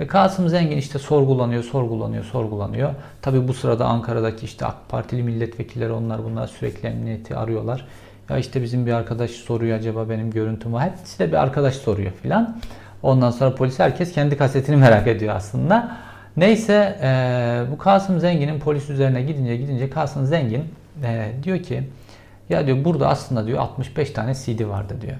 [0.00, 2.90] Ve Kasım Zengin işte sorgulanıyor, sorgulanıyor, sorgulanıyor.
[3.22, 7.86] Tabi bu sırada Ankara'daki işte AK Partili milletvekilleri onlar bunlar sürekli emniyeti arıyorlar.
[8.30, 10.90] Ya işte bizim bir arkadaş soruyor acaba benim görüntüm var.
[10.90, 12.60] Hepsi de bir arkadaş soruyor filan.
[13.06, 15.96] Ondan sonra polis herkes kendi kasetini merak ediyor aslında.
[16.36, 20.64] Neyse e, bu Kasım Zengin'in polis üzerine gidince gidince Kasım Zengin
[21.04, 21.88] e, diyor ki
[22.48, 25.16] ya diyor burada aslında diyor 65 tane CD vardı diyor.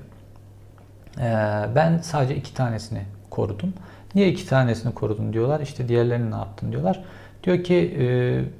[1.19, 1.29] E,
[1.75, 3.73] ben sadece iki tanesini korudum.
[4.15, 5.61] Niye iki tanesini korudun diyorlar.
[5.61, 7.05] İşte diğerlerini ne yaptın diyorlar.
[7.45, 8.07] Diyor ki e,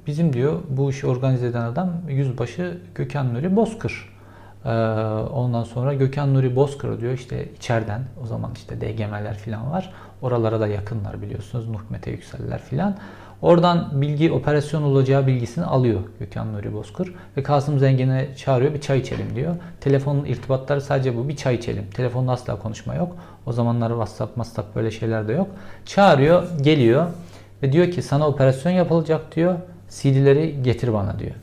[0.07, 4.16] bizim diyor bu işi organize eden adam yüzbaşı Gökhan Nuri Bozkır.
[4.67, 4.71] Ee,
[5.33, 9.93] ondan sonra Gökhan Nuri Bozkır diyor işte içeriden o zaman işte DGM'ler falan var.
[10.23, 11.69] Oralara da yakınlar biliyorsunuz.
[11.69, 12.97] Nuh Mete Yükseller falan.
[13.43, 18.99] Oradan bilgi operasyon olacağı bilgisini alıyor Gökhan Nuri Bozkır ve Kasım Zengin'e çağırıyor bir çay
[18.99, 19.57] içelim diyor.
[19.81, 21.85] Telefonun irtibatları sadece bu bir çay içelim.
[21.95, 23.17] Telefonda asla konuşma yok.
[23.47, 25.49] O zamanlar WhatsApp, WhatsApp böyle şeyler de yok.
[25.85, 27.07] Çağırıyor, geliyor
[27.63, 29.55] ve diyor ki sana operasyon yapılacak diyor.
[29.91, 31.35] CD'leri getir bana diyor.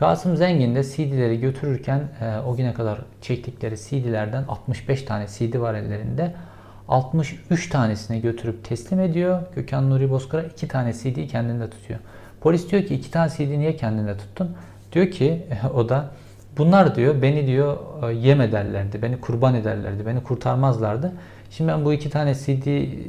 [0.00, 5.74] Kasım Zengin de CD'leri götürürken e, o güne kadar çektikleri CD'lerden 65 tane CD var
[5.74, 6.34] ellerinde.
[6.88, 9.42] 63 tanesini götürüp teslim ediyor.
[9.54, 12.00] Gökhan Nuri Bozkır'a 2 tane CD'yi kendinde tutuyor.
[12.40, 14.56] Polis diyor ki 2 tane CD niye kendinde tuttun?
[14.92, 16.10] Diyor ki o da
[16.58, 17.76] bunlar diyor beni diyor
[18.10, 21.12] e, yem ederlerdi, beni kurban ederlerdi, beni kurtarmazlardı.
[21.50, 22.66] Şimdi ben bu iki tane CD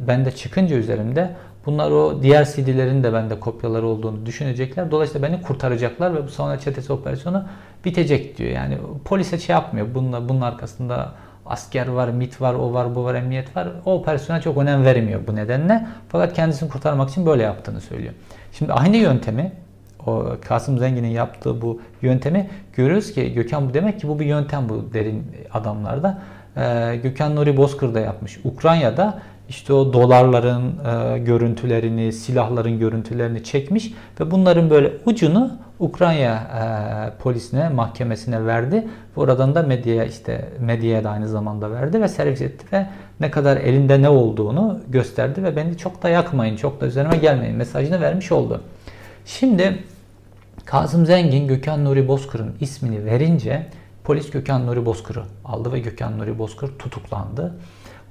[0.07, 1.31] bende çıkınca üzerimde
[1.65, 4.91] bunlar o diğer CD'lerin de bende kopyaları olduğunu düşünecekler.
[4.91, 7.45] Dolayısıyla beni kurtaracaklar ve bu savunma çetesi operasyonu
[7.85, 8.49] bitecek diyor.
[8.49, 9.87] Yani polise şey yapmıyor.
[9.95, 11.11] Bunun, bunun arkasında
[11.45, 13.67] asker var, MIT var, o var, bu var, emniyet var.
[13.85, 15.87] O operasyona çok önem vermiyor bu nedenle.
[16.09, 18.13] Fakat kendisini kurtarmak için böyle yaptığını söylüyor.
[18.51, 19.51] Şimdi aynı yöntemi
[20.07, 24.69] o Kasım Zengin'in yaptığı bu yöntemi görüyoruz ki Gökhan bu demek ki bu bir yöntem
[24.69, 26.21] bu derin adamlarda.
[26.57, 28.39] Ee, Gökhan Nuri Bozkır da yapmış.
[28.43, 29.21] Ukrayna'da
[29.51, 37.69] işte o dolarların e, görüntülerini, silahların görüntülerini çekmiş ve bunların böyle ucunu Ukrayna e, polisine,
[37.69, 38.87] mahkemesine verdi.
[39.15, 42.87] Oradan da medyaya işte medyaya da aynı zamanda verdi ve servis etti ve
[43.19, 47.55] ne kadar elinde ne olduğunu gösterdi ve beni çok da yakmayın, çok da üzerime gelmeyin
[47.55, 48.61] mesajını vermiş oldu.
[49.25, 49.83] Şimdi
[50.65, 53.67] Kazım Zengin Gökhan Nuri Bozkır'ın ismini verince
[54.03, 57.53] polis Gökhan Nuri Bozkır'ı aldı ve Gökhan Nuri Bozkır tutuklandı.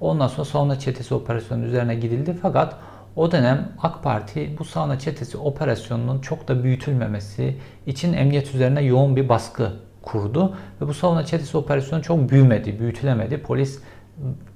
[0.01, 2.77] Ondan sonra sauna çetesi operasyonu üzerine gidildi fakat
[3.17, 9.17] o dönem AK Parti bu sauna çetesi operasyonunun çok da büyütülmemesi için emniyet üzerine yoğun
[9.17, 10.57] bir baskı kurdu.
[10.81, 13.43] Ve bu sauna çetesi operasyonu çok büyümedi, büyütülemedi.
[13.43, 13.83] Polis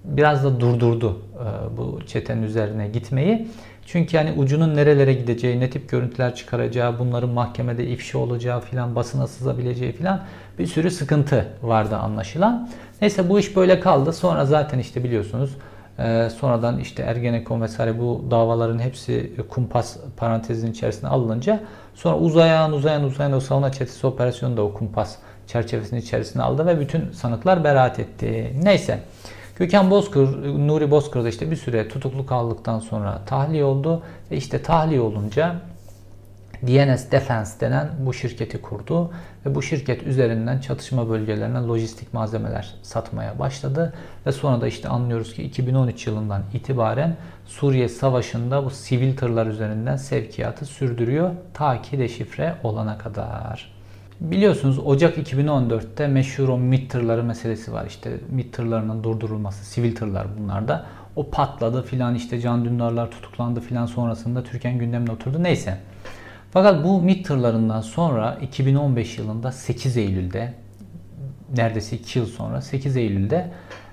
[0.05, 3.49] biraz da durdurdu e, bu çetenin üzerine gitmeyi.
[3.87, 9.27] Çünkü yani ucunun nerelere gideceği, ne tip görüntüler çıkaracağı, bunların mahkemede ifşa olacağı filan, basına
[9.27, 10.21] sızabileceği filan
[10.59, 12.71] bir sürü sıkıntı vardı anlaşılan.
[13.01, 14.13] Neyse bu iş böyle kaldı.
[14.13, 15.57] Sonra zaten işte biliyorsunuz
[15.99, 21.61] e, sonradan işte Ergenekon vesaire bu davaların hepsi kumpas parantezinin içerisine alınınca
[21.95, 25.17] sonra uzayan uzayan uzayan o savunma çetesi operasyonu da o kumpas
[25.47, 28.53] çerçevesinin içerisine aldı ve bütün sanıklar beraat etti.
[28.63, 28.99] Neyse.
[29.57, 34.03] Gökhan Bozkır, Nuri Bozkır da işte bir süre tutuklu kaldıktan sonra tahliye oldu.
[34.31, 35.61] Ve işte tahliye olunca
[36.67, 39.11] DNS Defense denen bu şirketi kurdu
[39.47, 43.95] ve bu şirket üzerinden çatışma bölgelerine lojistik malzemeler satmaya başladı
[44.27, 49.97] ve sonra da işte anlıyoruz ki 2013 yılından itibaren Suriye Savaşı'nda bu sivil tırlar üzerinden
[49.97, 53.74] sevkiyatı sürdürüyor ta ki deşifre olana kadar.
[54.21, 57.87] Biliyorsunuz Ocak 2014'te meşhur o MİT tırları meselesi var.
[57.87, 60.87] İşte MİT tırlarının durdurulması, sivil tırlar bunlar da.
[61.17, 65.43] O patladı filan işte Can Dündarlar tutuklandı filan sonrasında Türkiye'nin gündemine oturdu.
[65.43, 65.79] Neyse.
[66.51, 70.55] Fakat bu MİT tırlarından sonra 2015 yılında 8 Eylül'de
[71.57, 73.51] neredeyse 2 yıl sonra 8 Eylül'de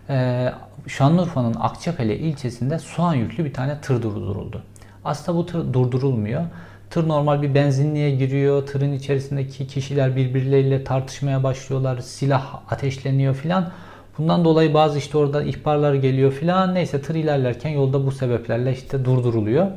[0.09, 0.49] e,
[0.87, 4.63] Şanlıurfa'nın Akçakale ilçesinde soğan yüklü bir tane tır durduruldu.
[5.03, 6.43] Aslında bu tır durdurulmuyor.
[6.91, 8.67] Tır normal bir benzinliğe giriyor.
[8.67, 11.99] Tırın içerisindeki kişiler birbirleriyle tartışmaya başlıyorlar.
[11.99, 13.71] Silah ateşleniyor filan.
[14.17, 16.75] Bundan dolayı bazı işte orada ihbarlar geliyor filan.
[16.75, 19.67] Neyse tır ilerlerken yolda bu sebeplerle işte durduruluyor.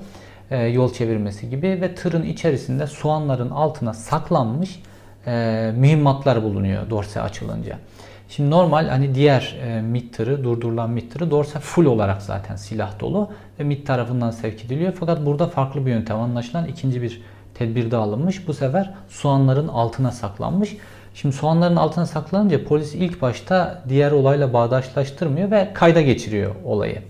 [0.51, 4.83] E, yol çevirmesi gibi ve tırın içerisinde soğanların altına saklanmış
[5.27, 7.79] e, mühimmatlar bulunuyor dorse açılınca.
[8.29, 13.01] Şimdi normal hani diğer e, MIT tırı, durdurulan MIT tırı dorse full olarak zaten silah
[13.01, 14.93] dolu ve MIT tarafından sevk ediliyor.
[15.01, 17.23] Fakat burada farklı bir yöntem anlaşılan ikinci bir
[17.55, 18.49] tedbir de alınmış.
[18.49, 20.77] Bu sefer soğanların altına saklanmış.
[21.15, 27.03] Şimdi soğanların altına saklanınca polis ilk başta diğer olayla bağdaşlaştırmıyor ve kayda geçiriyor olayı.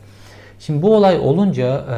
[0.59, 1.97] Şimdi bu olay olunca e,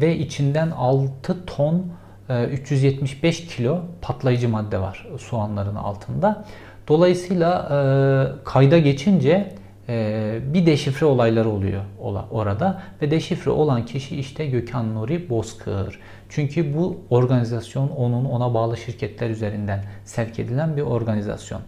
[0.00, 1.86] ve içinden 6 ton
[2.28, 6.44] e, 375 kilo patlayıcı madde var soğanların altında.
[6.88, 9.54] Dolayısıyla e, kayda geçince
[9.88, 11.82] e, bir deşifre olayları oluyor
[12.30, 16.00] orada ve deşifre olan kişi işte Gökhan Nuri Bozkır.
[16.28, 21.60] Çünkü bu organizasyon onun ona bağlı şirketler üzerinden sevk edilen bir organizasyon.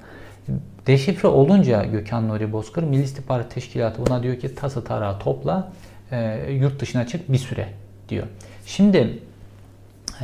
[0.87, 5.72] Deşifre olunca Gökhan Nuri Bozkır Milli İstihbarat Teşkilatı buna diyor ki tası tarağı topla
[6.11, 7.68] e, yurt dışına çık bir süre
[8.09, 8.26] diyor.
[8.66, 9.18] Şimdi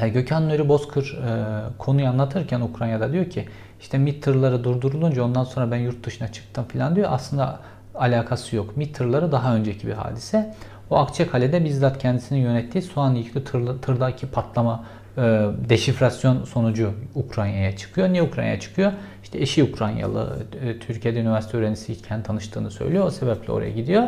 [0.01, 3.45] e, Gökhan Nuri Bozkır e, konuyu anlatırken Ukrayna'da diyor ki
[3.81, 7.09] işte MİT tırları durdurulunca ondan sonra ben yurt dışına çıktım falan diyor.
[7.13, 7.61] Aslında
[7.95, 8.77] alakası yok.
[8.77, 10.55] MİT tırları daha önceki bir hadise.
[10.91, 14.85] O Akçakale'de bizzat kendisinin yönettiği soğan yüklü tır, tırdaki patlama
[15.19, 15.21] e,
[15.69, 18.09] deşifrasyon sonucu Ukrayna'ya çıkıyor.
[18.09, 18.93] Niye Ukrayna'ya çıkıyor?
[19.23, 23.07] İşte eşi Ukraynalı, e, Türkiye'de üniversite öğrencisiyken tanıştığını söylüyor.
[23.07, 24.03] O sebeple oraya gidiyor.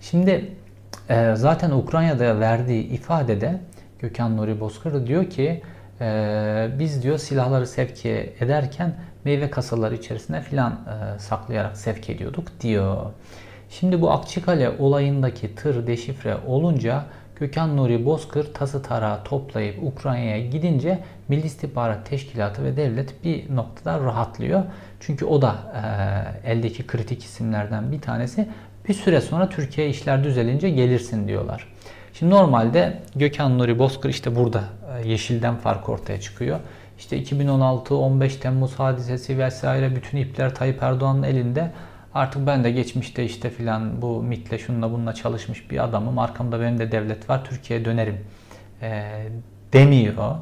[0.00, 0.50] Şimdi
[1.10, 3.60] e, zaten Ukrayna'da verdiği ifadede
[3.98, 5.62] Gökhan Nuri Bozkır diyor ki
[6.00, 8.06] e, biz diyor silahları sevk
[8.40, 12.96] ederken meyve kasaları içerisine filan e, saklayarak sevk ediyorduk diyor.
[13.70, 17.04] Şimdi bu Akçıkale olayındaki tır deşifre olunca
[17.36, 24.00] Gökhan Nuri Bozkır tası tarağı toplayıp Ukrayna'ya gidince Milli İstihbarat Teşkilatı ve devlet bir noktada
[24.00, 24.62] rahatlıyor.
[25.00, 25.56] Çünkü o da
[26.44, 28.48] e, eldeki kritik isimlerden bir tanesi.
[28.88, 31.72] Bir süre sonra Türkiye işler düzelince gelirsin diyorlar.
[32.12, 34.64] Şimdi normalde Gökhan Nuri Bozkır işte burada
[35.04, 36.60] Yeşil'den fark ortaya çıkıyor.
[36.98, 41.72] İşte 2016 15 Temmuz hadisesi vesaire bütün ipler Tayyip Erdoğan'ın elinde.
[42.14, 46.18] Artık ben de geçmişte işte filan bu MIT'le şununla bununla çalışmış bir adamım.
[46.18, 47.44] Arkamda benim de devlet var.
[47.44, 48.18] Türkiye'ye dönerim
[48.82, 49.12] e,
[49.72, 50.36] demiyor.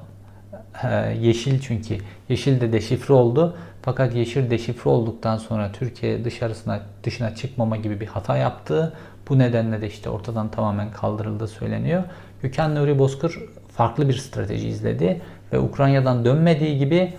[0.84, 1.98] E, yeşil çünkü.
[2.28, 3.56] Yeşil de deşifre oldu.
[3.82, 8.92] Fakat yeşil deşifre olduktan sonra Türkiye dışarısına dışına çıkmama gibi bir hata yaptı.
[9.28, 12.02] Bu nedenle de işte ortadan tamamen kaldırıldığı söyleniyor.
[12.42, 13.38] Gökhan Nuri Bozkır
[13.76, 15.20] farklı bir strateji izledi
[15.52, 17.12] ve Ukrayna'dan dönmediği gibi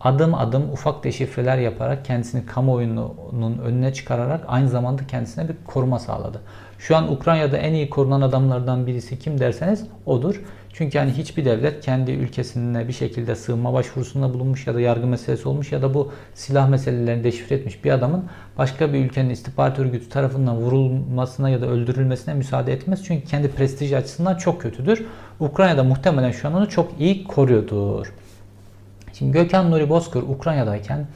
[0.00, 6.40] adım adım ufak deşifreler yaparak kendisini kamuoyunun önüne çıkararak aynı zamanda kendisine bir koruma sağladı.
[6.78, 10.40] Şu an Ukrayna'da en iyi korunan adamlardan birisi kim derseniz odur.
[10.72, 15.48] Çünkü yani hiçbir devlet kendi ülkesine bir şekilde sığınma başvurusunda bulunmuş ya da yargı meselesi
[15.48, 18.24] olmuş ya da bu silah meselelerini deşifre etmiş bir adamın
[18.58, 23.04] başka bir ülkenin istihbarat örgütü tarafından vurulmasına ya da öldürülmesine müsaade etmez.
[23.04, 25.04] Çünkü kendi prestij açısından çok kötüdür.
[25.40, 28.12] Ukrayna'da muhtemelen şu an onu çok iyi koruyordur.
[29.12, 31.06] Şimdi Gökhan Nuri Bozkır Ukrayna'dayken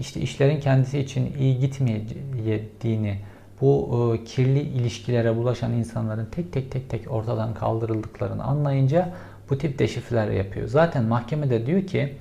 [0.00, 3.18] işte işlerin kendisi için iyi gitmeyeceğini,
[3.60, 9.12] bu e, kirli ilişkilere bulaşan insanların tek tek tek tek ortadan kaldırıldıklarını anlayınca
[9.50, 10.68] bu tip deşifreler yapıyor.
[10.68, 12.14] Zaten mahkemede diyor ki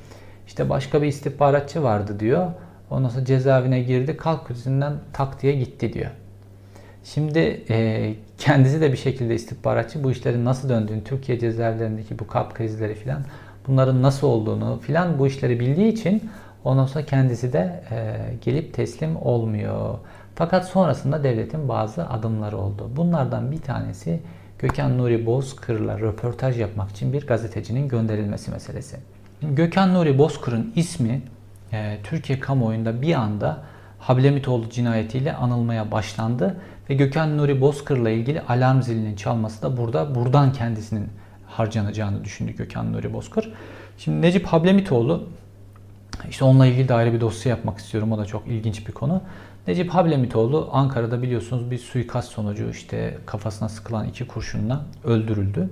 [0.48, 2.48] işte başka bir istihbaratçı vardı diyor.
[2.90, 6.12] Ondan sonra cezaevine girdi, kalk krizinden tak diye gitti diyor.
[7.04, 12.56] Şimdi e, kendisi de bir şekilde istihbaratçı bu işlerin nasıl döndüğünü, Türkiye cezaevlerindeki bu kalp
[12.56, 13.22] krizleri filan
[13.68, 16.30] bunların nasıl olduğunu filan bu işleri bildiği için
[16.64, 19.98] ondan sonra kendisi de e, gelip teslim olmuyor.
[20.40, 22.90] Fakat sonrasında devletin bazı adımları oldu.
[22.96, 24.20] Bunlardan bir tanesi
[24.60, 28.98] Gökhan Nuri Bozkır'la röportaj yapmak için bir gazetecinin gönderilmesi meselesi.
[29.42, 31.22] Gökhan Nuri Bozkır'ın ismi
[31.74, 33.58] e, Türkiye kamuoyunda bir anda
[34.00, 36.58] Hablemitoğlu cinayetiyle anılmaya başlandı
[36.90, 41.08] ve Gökhan Nuri Bozkır'la ilgili alarm zilinin çalması da burada buradan kendisinin
[41.48, 43.54] harcanacağını düşündü Gökhan Nuri Bozkır.
[43.98, 45.28] Şimdi Necip Hablemitoğlu
[46.30, 48.12] işte onunla ilgili de ayrı bir dosya yapmak istiyorum.
[48.12, 49.22] O da çok ilginç bir konu.
[49.68, 55.70] Necip Hablemitoğlu Ankara'da biliyorsunuz bir suikast sonucu işte kafasına sıkılan iki kurşunla öldürüldü.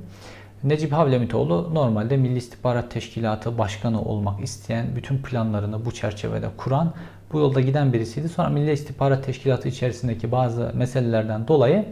[0.63, 6.93] Necip Hablemitoğlu normalde Milli İstihbarat Teşkilatı Başkanı olmak isteyen, bütün planlarını bu çerçevede kuran,
[7.34, 8.30] bu yolda giden birisiydi.
[8.30, 11.86] Sonra Milli İstihbarat Teşkilatı içerisindeki bazı meselelerden dolayı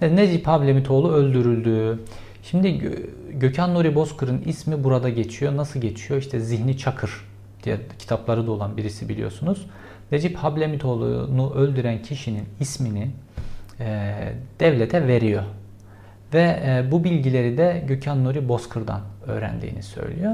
[0.00, 1.98] Necip Hablemitoğlu öldürüldü.
[2.42, 2.98] Şimdi
[3.32, 5.56] Gökhan Nuri Bozkır'ın ismi burada geçiyor.
[5.56, 6.20] Nasıl geçiyor?
[6.20, 7.10] İşte Zihni Çakır
[7.62, 9.66] diye kitapları da olan birisi biliyorsunuz.
[10.12, 13.08] Necip Hablemitoğlu'nu öldüren kişinin ismini
[13.80, 14.14] e,
[14.60, 15.42] devlete veriyor.
[16.34, 20.32] Ve e, bu bilgileri de Gökhan Nuri Bozkır'dan öğrendiğini söylüyor.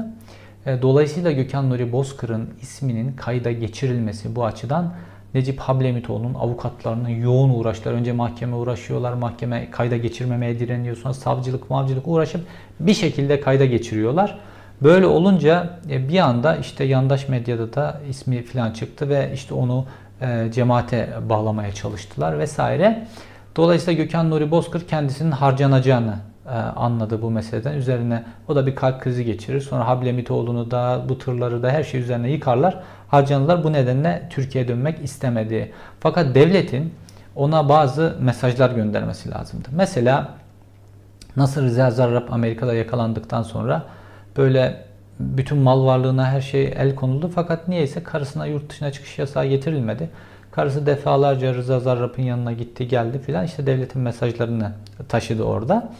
[0.65, 4.93] E, dolayısıyla Gökhan Nuri Bozkır'ın isminin kayda geçirilmesi bu açıdan
[5.33, 7.93] Necip Hablemitoğlu'nun avukatlarının yoğun uğraşlar.
[7.93, 9.13] Önce mahkeme uğraşıyorlar.
[9.13, 10.95] Mahkeme kayda geçirmemeye direniyor.
[10.97, 12.41] Sonra savcılık, mavcılık uğraşıp
[12.79, 14.39] bir şekilde kayda geçiriyorlar.
[14.83, 19.85] Böyle olunca e, bir anda işte yandaş medyada da ismi falan çıktı ve işte onu
[20.21, 23.07] e, cemaate bağlamaya çalıştılar vesaire.
[23.55, 26.15] Dolayısıyla Gökhan Nuri Bozkır kendisinin harcanacağını
[26.45, 27.73] e, anladı bu meseleden.
[27.73, 29.61] Üzerine o da bir kalp krizi geçirir.
[29.61, 32.79] Sonra Hablemitoğlu'nu da bu tırları da her şey üzerine yıkarlar.
[33.07, 33.63] Harcanırlar.
[33.63, 35.71] Bu nedenle Türkiye'ye dönmek istemedi.
[35.99, 36.93] Fakat devletin
[37.35, 39.67] ona bazı mesajlar göndermesi lazımdı.
[39.71, 40.29] Mesela
[41.37, 43.83] nasıl Rıza Zarrab Amerika'da yakalandıktan sonra
[44.37, 44.85] böyle
[45.19, 47.31] bütün mal varlığına her şey el konuldu.
[47.35, 50.09] Fakat niyeyse karısına yurt dışına çıkış yasağı getirilmedi.
[50.51, 53.45] Karısı defalarca Rıza Zarrab'ın yanına gitti geldi filan.
[53.45, 54.71] İşte devletin mesajlarını
[55.09, 55.93] taşıdı orada.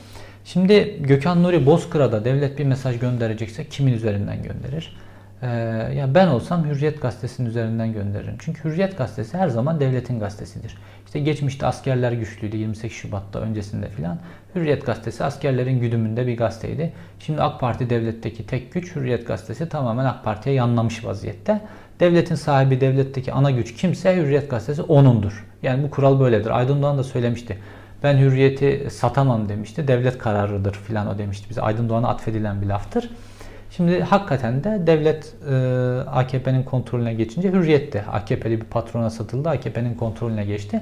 [0.45, 4.95] Şimdi Gökhan Nuri Bozkır'a da devlet bir mesaj gönderecekse kimin üzerinden gönderir?
[5.43, 5.47] Ee,
[5.95, 8.36] ya ben olsam Hürriyet Gazetesi'nin üzerinden gönderirim.
[8.39, 10.77] Çünkü Hürriyet Gazetesi her zaman devletin gazetesidir.
[11.06, 14.19] İşte geçmişte askerler güçlüydü 28 Şubat'ta öncesinde filan.
[14.56, 16.93] Hürriyet Gazetesi askerlerin güdümünde bir gazeteydi.
[17.20, 21.61] Şimdi AK Parti devletteki tek güç Hürriyet Gazetesi tamamen AK Parti'ye yanlamış vaziyette.
[21.99, 25.45] Devletin sahibi devletteki ana güç kimse Hürriyet Gazetesi onundur.
[25.63, 26.57] Yani bu kural böyledir.
[26.57, 27.57] Aydın Doğan da söylemişti.
[28.03, 29.88] Ben hürriyeti satamam demişti.
[29.88, 31.49] Devlet kararıdır filan o demişti.
[31.49, 33.09] Bize Aydın Doğan'a atfedilen bir laftır.
[33.78, 35.55] Şimdi hakikaten de devlet e,
[36.09, 39.49] AKP'nin kontrolüne geçince hürriyet de AKP'li bir patrona satıldı.
[39.49, 40.82] AKP'nin kontrolüne geçti.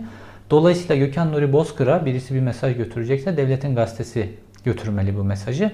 [0.50, 4.36] Dolayısıyla Gökhan Nuri Bozkır'a birisi bir mesaj götürecekse devletin gazetesi
[4.66, 5.72] götürmeli bu mesajı.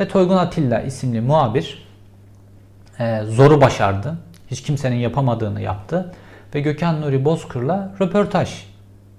[0.00, 1.88] Ve Toygun Atilla isimli muhabir
[2.98, 4.18] e, zoru başardı.
[4.50, 6.14] Hiç kimsenin yapamadığını yaptı.
[6.54, 8.64] Ve Gökhan Nuri Bozkır'la röportaj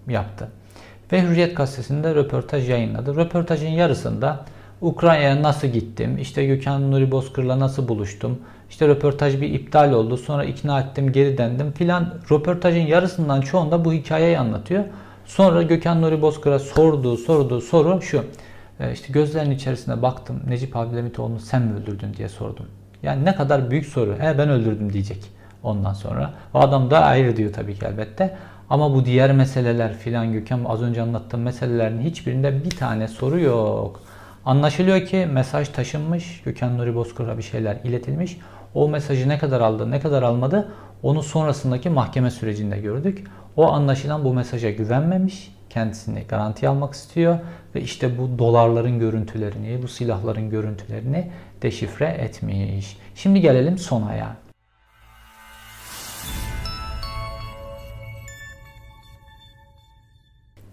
[0.07, 0.47] yaptı.
[1.11, 3.15] Ve Hürriyet gazetesinde röportaj yayınladı.
[3.15, 4.45] Röportajın yarısında
[4.81, 10.43] Ukrayna'ya nasıl gittim, işte Gökhan Nuri Bozkır'la nasıl buluştum, işte röportaj bir iptal oldu, sonra
[10.43, 12.13] ikna ettim, geri dendim filan.
[12.31, 14.83] Röportajın yarısından çoğunda bu hikayeyi anlatıyor.
[15.25, 18.23] Sonra Gökhan Nuri Bozkır'a sorduğu, sorduğu soru şu.
[18.79, 22.65] E, işte gözlerinin içerisine baktım, Necip Abdülhamitoğlu'nu sen mi öldürdün diye sordum.
[23.03, 24.15] Yani ne kadar büyük soru.
[24.19, 25.23] He ben öldürdüm diyecek
[25.63, 26.33] ondan sonra.
[26.53, 28.37] O adam da ayrı diyor tabii ki elbette.
[28.69, 34.01] Ama bu diğer meseleler filan Gökhan az önce anlattığım meselelerin hiçbirinde bir tane soru yok.
[34.47, 36.41] Anlaşılıyor ki mesaj taşınmış.
[36.45, 38.37] Gökhan Nuri Bozkır'a bir şeyler iletilmiş.
[38.73, 40.71] O mesajı ne kadar aldı, ne kadar almadı
[41.03, 43.27] onu sonrasındaki mahkeme sürecinde gördük.
[43.55, 45.55] O anlaşılan bu mesaja güvenmemiş.
[45.69, 47.39] Kendisini garanti almak istiyor
[47.75, 51.31] ve işte bu dolarların görüntülerini, bu silahların görüntülerini
[51.61, 52.97] deşifre etmiş.
[53.15, 54.01] Şimdi gelelim son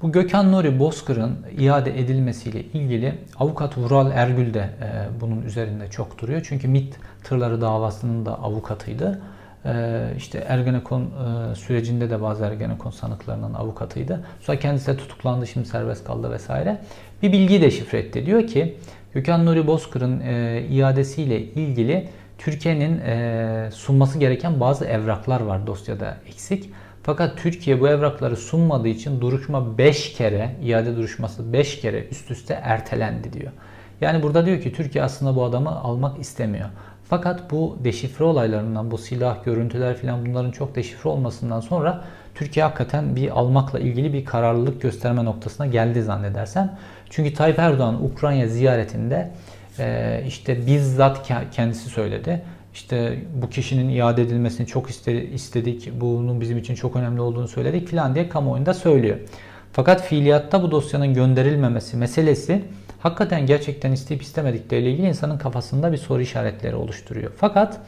[0.05, 6.19] Bu Gökhan Nuri Bozkır'ın iade edilmesiyle ilgili avukat Vural Ergül de e, bunun üzerinde çok
[6.19, 6.47] duruyor.
[6.49, 9.23] Çünkü MIT tırları davasının da avukatıydı.
[9.65, 14.25] E, işte Ergenekon e, sürecinde de bazı Ergenekon sanıklarının avukatıydı.
[14.41, 16.79] Sonra kendisi de tutuklandı, şimdi serbest kaldı vesaire.
[17.23, 18.27] Bir bilgiyi de şifre etti.
[18.27, 18.77] Diyor ki
[19.15, 26.71] Gökhan Nuri Bozkır'ın e, iadesiyle ilgili Türkiye'nin e, sunması gereken bazı evraklar var dosyada eksik.
[27.07, 32.61] Fakat Türkiye bu evrakları sunmadığı için duruşma 5 kere, iade duruşması 5 kere üst üste
[32.63, 33.53] ertelendi diyor.
[34.01, 36.69] Yani burada diyor ki Türkiye aslında bu adamı almak istemiyor.
[37.09, 43.17] Fakat bu deşifre olaylarından, bu silah, görüntüler filan bunların çok deşifre olmasından sonra Türkiye hakikaten
[43.17, 46.79] bir almakla ilgili bir kararlılık gösterme noktasına geldi zannedersem.
[47.11, 49.31] Çünkü Tayyip Erdoğan Ukrayna ziyaretinde
[50.27, 52.43] işte bizzat kendisi söyledi
[52.75, 54.91] işte bu kişinin iade edilmesini çok
[55.35, 59.17] istedik, bunun bizim için çok önemli olduğunu söyledik filan diye kamuoyunda söylüyor.
[59.73, 62.65] Fakat fiiliyatta bu dosyanın gönderilmemesi meselesi
[63.01, 67.33] hakikaten gerçekten isteyip istemedikleriyle ilgili insanın kafasında bir soru işaretleri oluşturuyor.
[67.37, 67.81] Fakat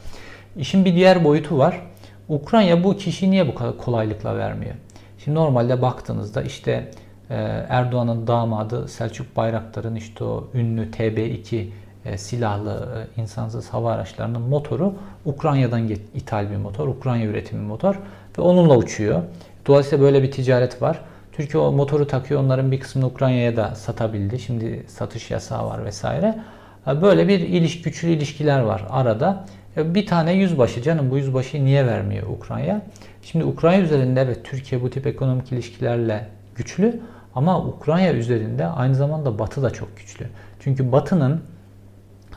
[0.57, 1.81] işin bir diğer boyutu var.
[2.29, 4.75] Ukrayna bu kişiyi niye bu kadar kolaylıkla vermiyor?
[5.23, 6.91] Şimdi normalde baktığınızda işte
[7.29, 7.35] e,
[7.69, 11.67] Erdoğan'ın damadı Selçuk Bayraktar'ın işte o ünlü TB2
[12.07, 14.93] e, silahlı e, insansız hava araçlarının motoru
[15.25, 17.95] Ukrayna'dan ithal bir motor, Ukrayna üretimi motor
[18.37, 19.21] ve onunla uçuyor.
[19.67, 20.99] Dolayısıyla böyle bir ticaret var.
[21.31, 24.39] Türkiye o motoru takıyor, onların bir kısmını Ukrayna'ya da satabildi.
[24.39, 26.39] Şimdi satış yasağı var vesaire.
[26.87, 29.45] E, böyle bir iliş, güçlü ilişkiler var arada.
[29.77, 32.81] Bir tane yüzbaşı, canım bu yüzbaşıyı niye vermiyor Ukrayna?
[33.21, 36.99] Şimdi Ukrayna üzerinde evet Türkiye bu tip ekonomik ilişkilerle güçlü
[37.35, 40.25] ama Ukrayna üzerinde aynı zamanda Batı da çok güçlü.
[40.59, 41.41] Çünkü Batı'nın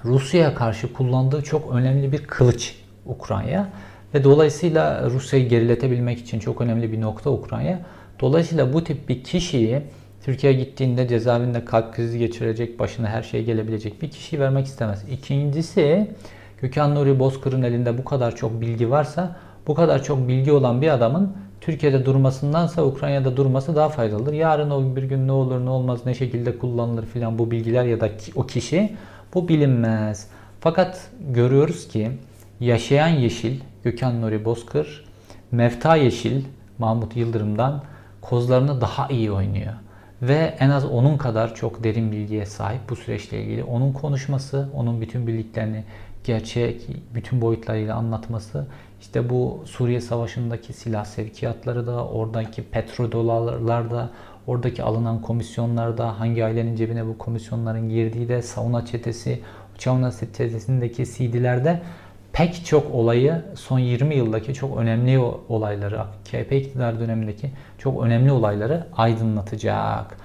[0.04, 2.74] Rusya'ya karşı kullandığı çok önemli bir kılıç
[3.06, 3.68] Ukrayna
[4.14, 7.78] ve dolayısıyla Rusya'yı geriletebilmek için çok önemli bir nokta Ukrayna.
[8.20, 9.82] Dolayısıyla bu tip bir kişiyi
[10.24, 15.04] Türkiye'ye gittiğinde cezaevinde kalp krizi geçirecek, başına her şey gelebilecek bir kişiyi vermek istemez.
[15.10, 16.10] İkincisi
[16.62, 19.36] Gökhan Nuri Bozkır'ın elinde bu kadar çok bilgi varsa
[19.66, 24.32] bu kadar çok bilgi olan bir adamın Türkiye'de durmasındansa Ukrayna'da durması daha faydalıdır.
[24.32, 28.00] Yarın o bir gün ne olur ne olmaz ne şekilde kullanılır filan bu bilgiler ya
[28.00, 28.96] da o kişi
[29.34, 30.28] bu bilinmez.
[30.60, 32.10] Fakat görüyoruz ki
[32.60, 35.04] yaşayan yeşil Gökhan Nuri Bozkır,
[35.50, 36.44] Mefta Yeşil
[36.78, 37.82] Mahmut Yıldırım'dan
[38.20, 39.72] kozlarını daha iyi oynuyor.
[40.22, 43.64] Ve en az onun kadar çok derin bilgiye sahip bu süreçle ilgili.
[43.64, 45.84] Onun konuşması, onun bütün bildiklerini
[46.24, 48.66] gerçek bütün boyutlarıyla anlatması,
[49.00, 54.10] işte bu Suriye Savaşı'ndaki silah sevkiyatları da, oradaki petrodolarlar da,
[54.46, 59.40] Oradaki alınan komisyonlarda hangi ailenin cebine bu komisyonların girdiği de Sauna çetesi,
[59.78, 61.80] Sauna çetesindeki CD'lerde
[62.32, 65.18] pek çok olayı son 20 yıldaki çok önemli
[65.48, 70.16] olayları, KP iktidar dönemindeki çok önemli olayları aydınlatacak.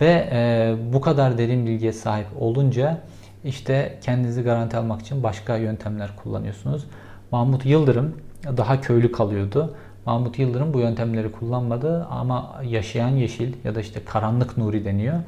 [0.00, 3.00] Ve e, bu kadar derin bilgiye sahip olunca
[3.44, 6.86] işte kendinizi garanti almak için başka yöntemler kullanıyorsunuz.
[7.30, 8.14] Mahmut Yıldırım
[8.56, 9.74] daha köylü kalıyordu.
[10.06, 15.20] Mahmut Yıldırım bu yöntemleri kullanmadı ama yaşayan yeşil ya da işte karanlık nuri deniyor.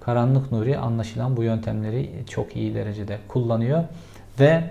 [0.00, 3.84] Karanlık nuri anlaşılan bu yöntemleri çok iyi derecede kullanıyor
[4.40, 4.64] ve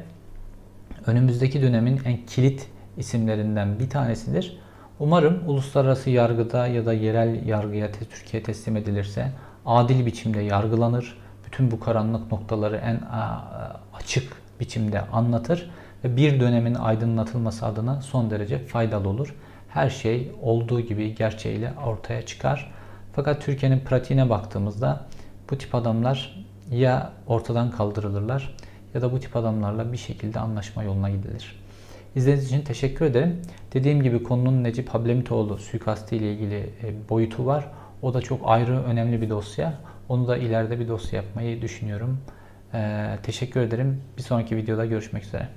[1.06, 4.58] önümüzdeki dönemin en kilit isimlerinden bir tanesidir.
[5.00, 9.32] Umarım uluslararası yargıda ya da yerel yargıya Türkiye teslim edilirse
[9.66, 11.18] adil biçimde yargılanır.
[11.46, 13.00] Bütün bu karanlık noktaları en
[13.94, 15.72] açık biçimde anlatır
[16.04, 19.36] ve bir dönemin aydınlatılması adına son derece faydalı olur
[19.74, 22.72] her şey olduğu gibi gerçeğiyle ortaya çıkar.
[23.14, 25.06] Fakat Türkiye'nin pratiğine baktığımızda
[25.50, 28.56] bu tip adamlar ya ortadan kaldırılırlar
[28.94, 31.64] ya da bu tip adamlarla bir şekilde anlaşma yoluna gidilir.
[32.16, 33.42] İzlediğiniz için teşekkür ederim.
[33.74, 37.68] Dediğim gibi konunun Necip Hablemitoğlu suikastı ile ilgili e, boyutu var.
[38.02, 39.74] O da çok ayrı önemli bir dosya.
[40.10, 42.20] Onu da ileride bir dosya yapmayı düşünüyorum.
[42.74, 44.02] Ee, teşekkür ederim.
[44.18, 45.48] Bir sonraki videoda görüşmek üzere.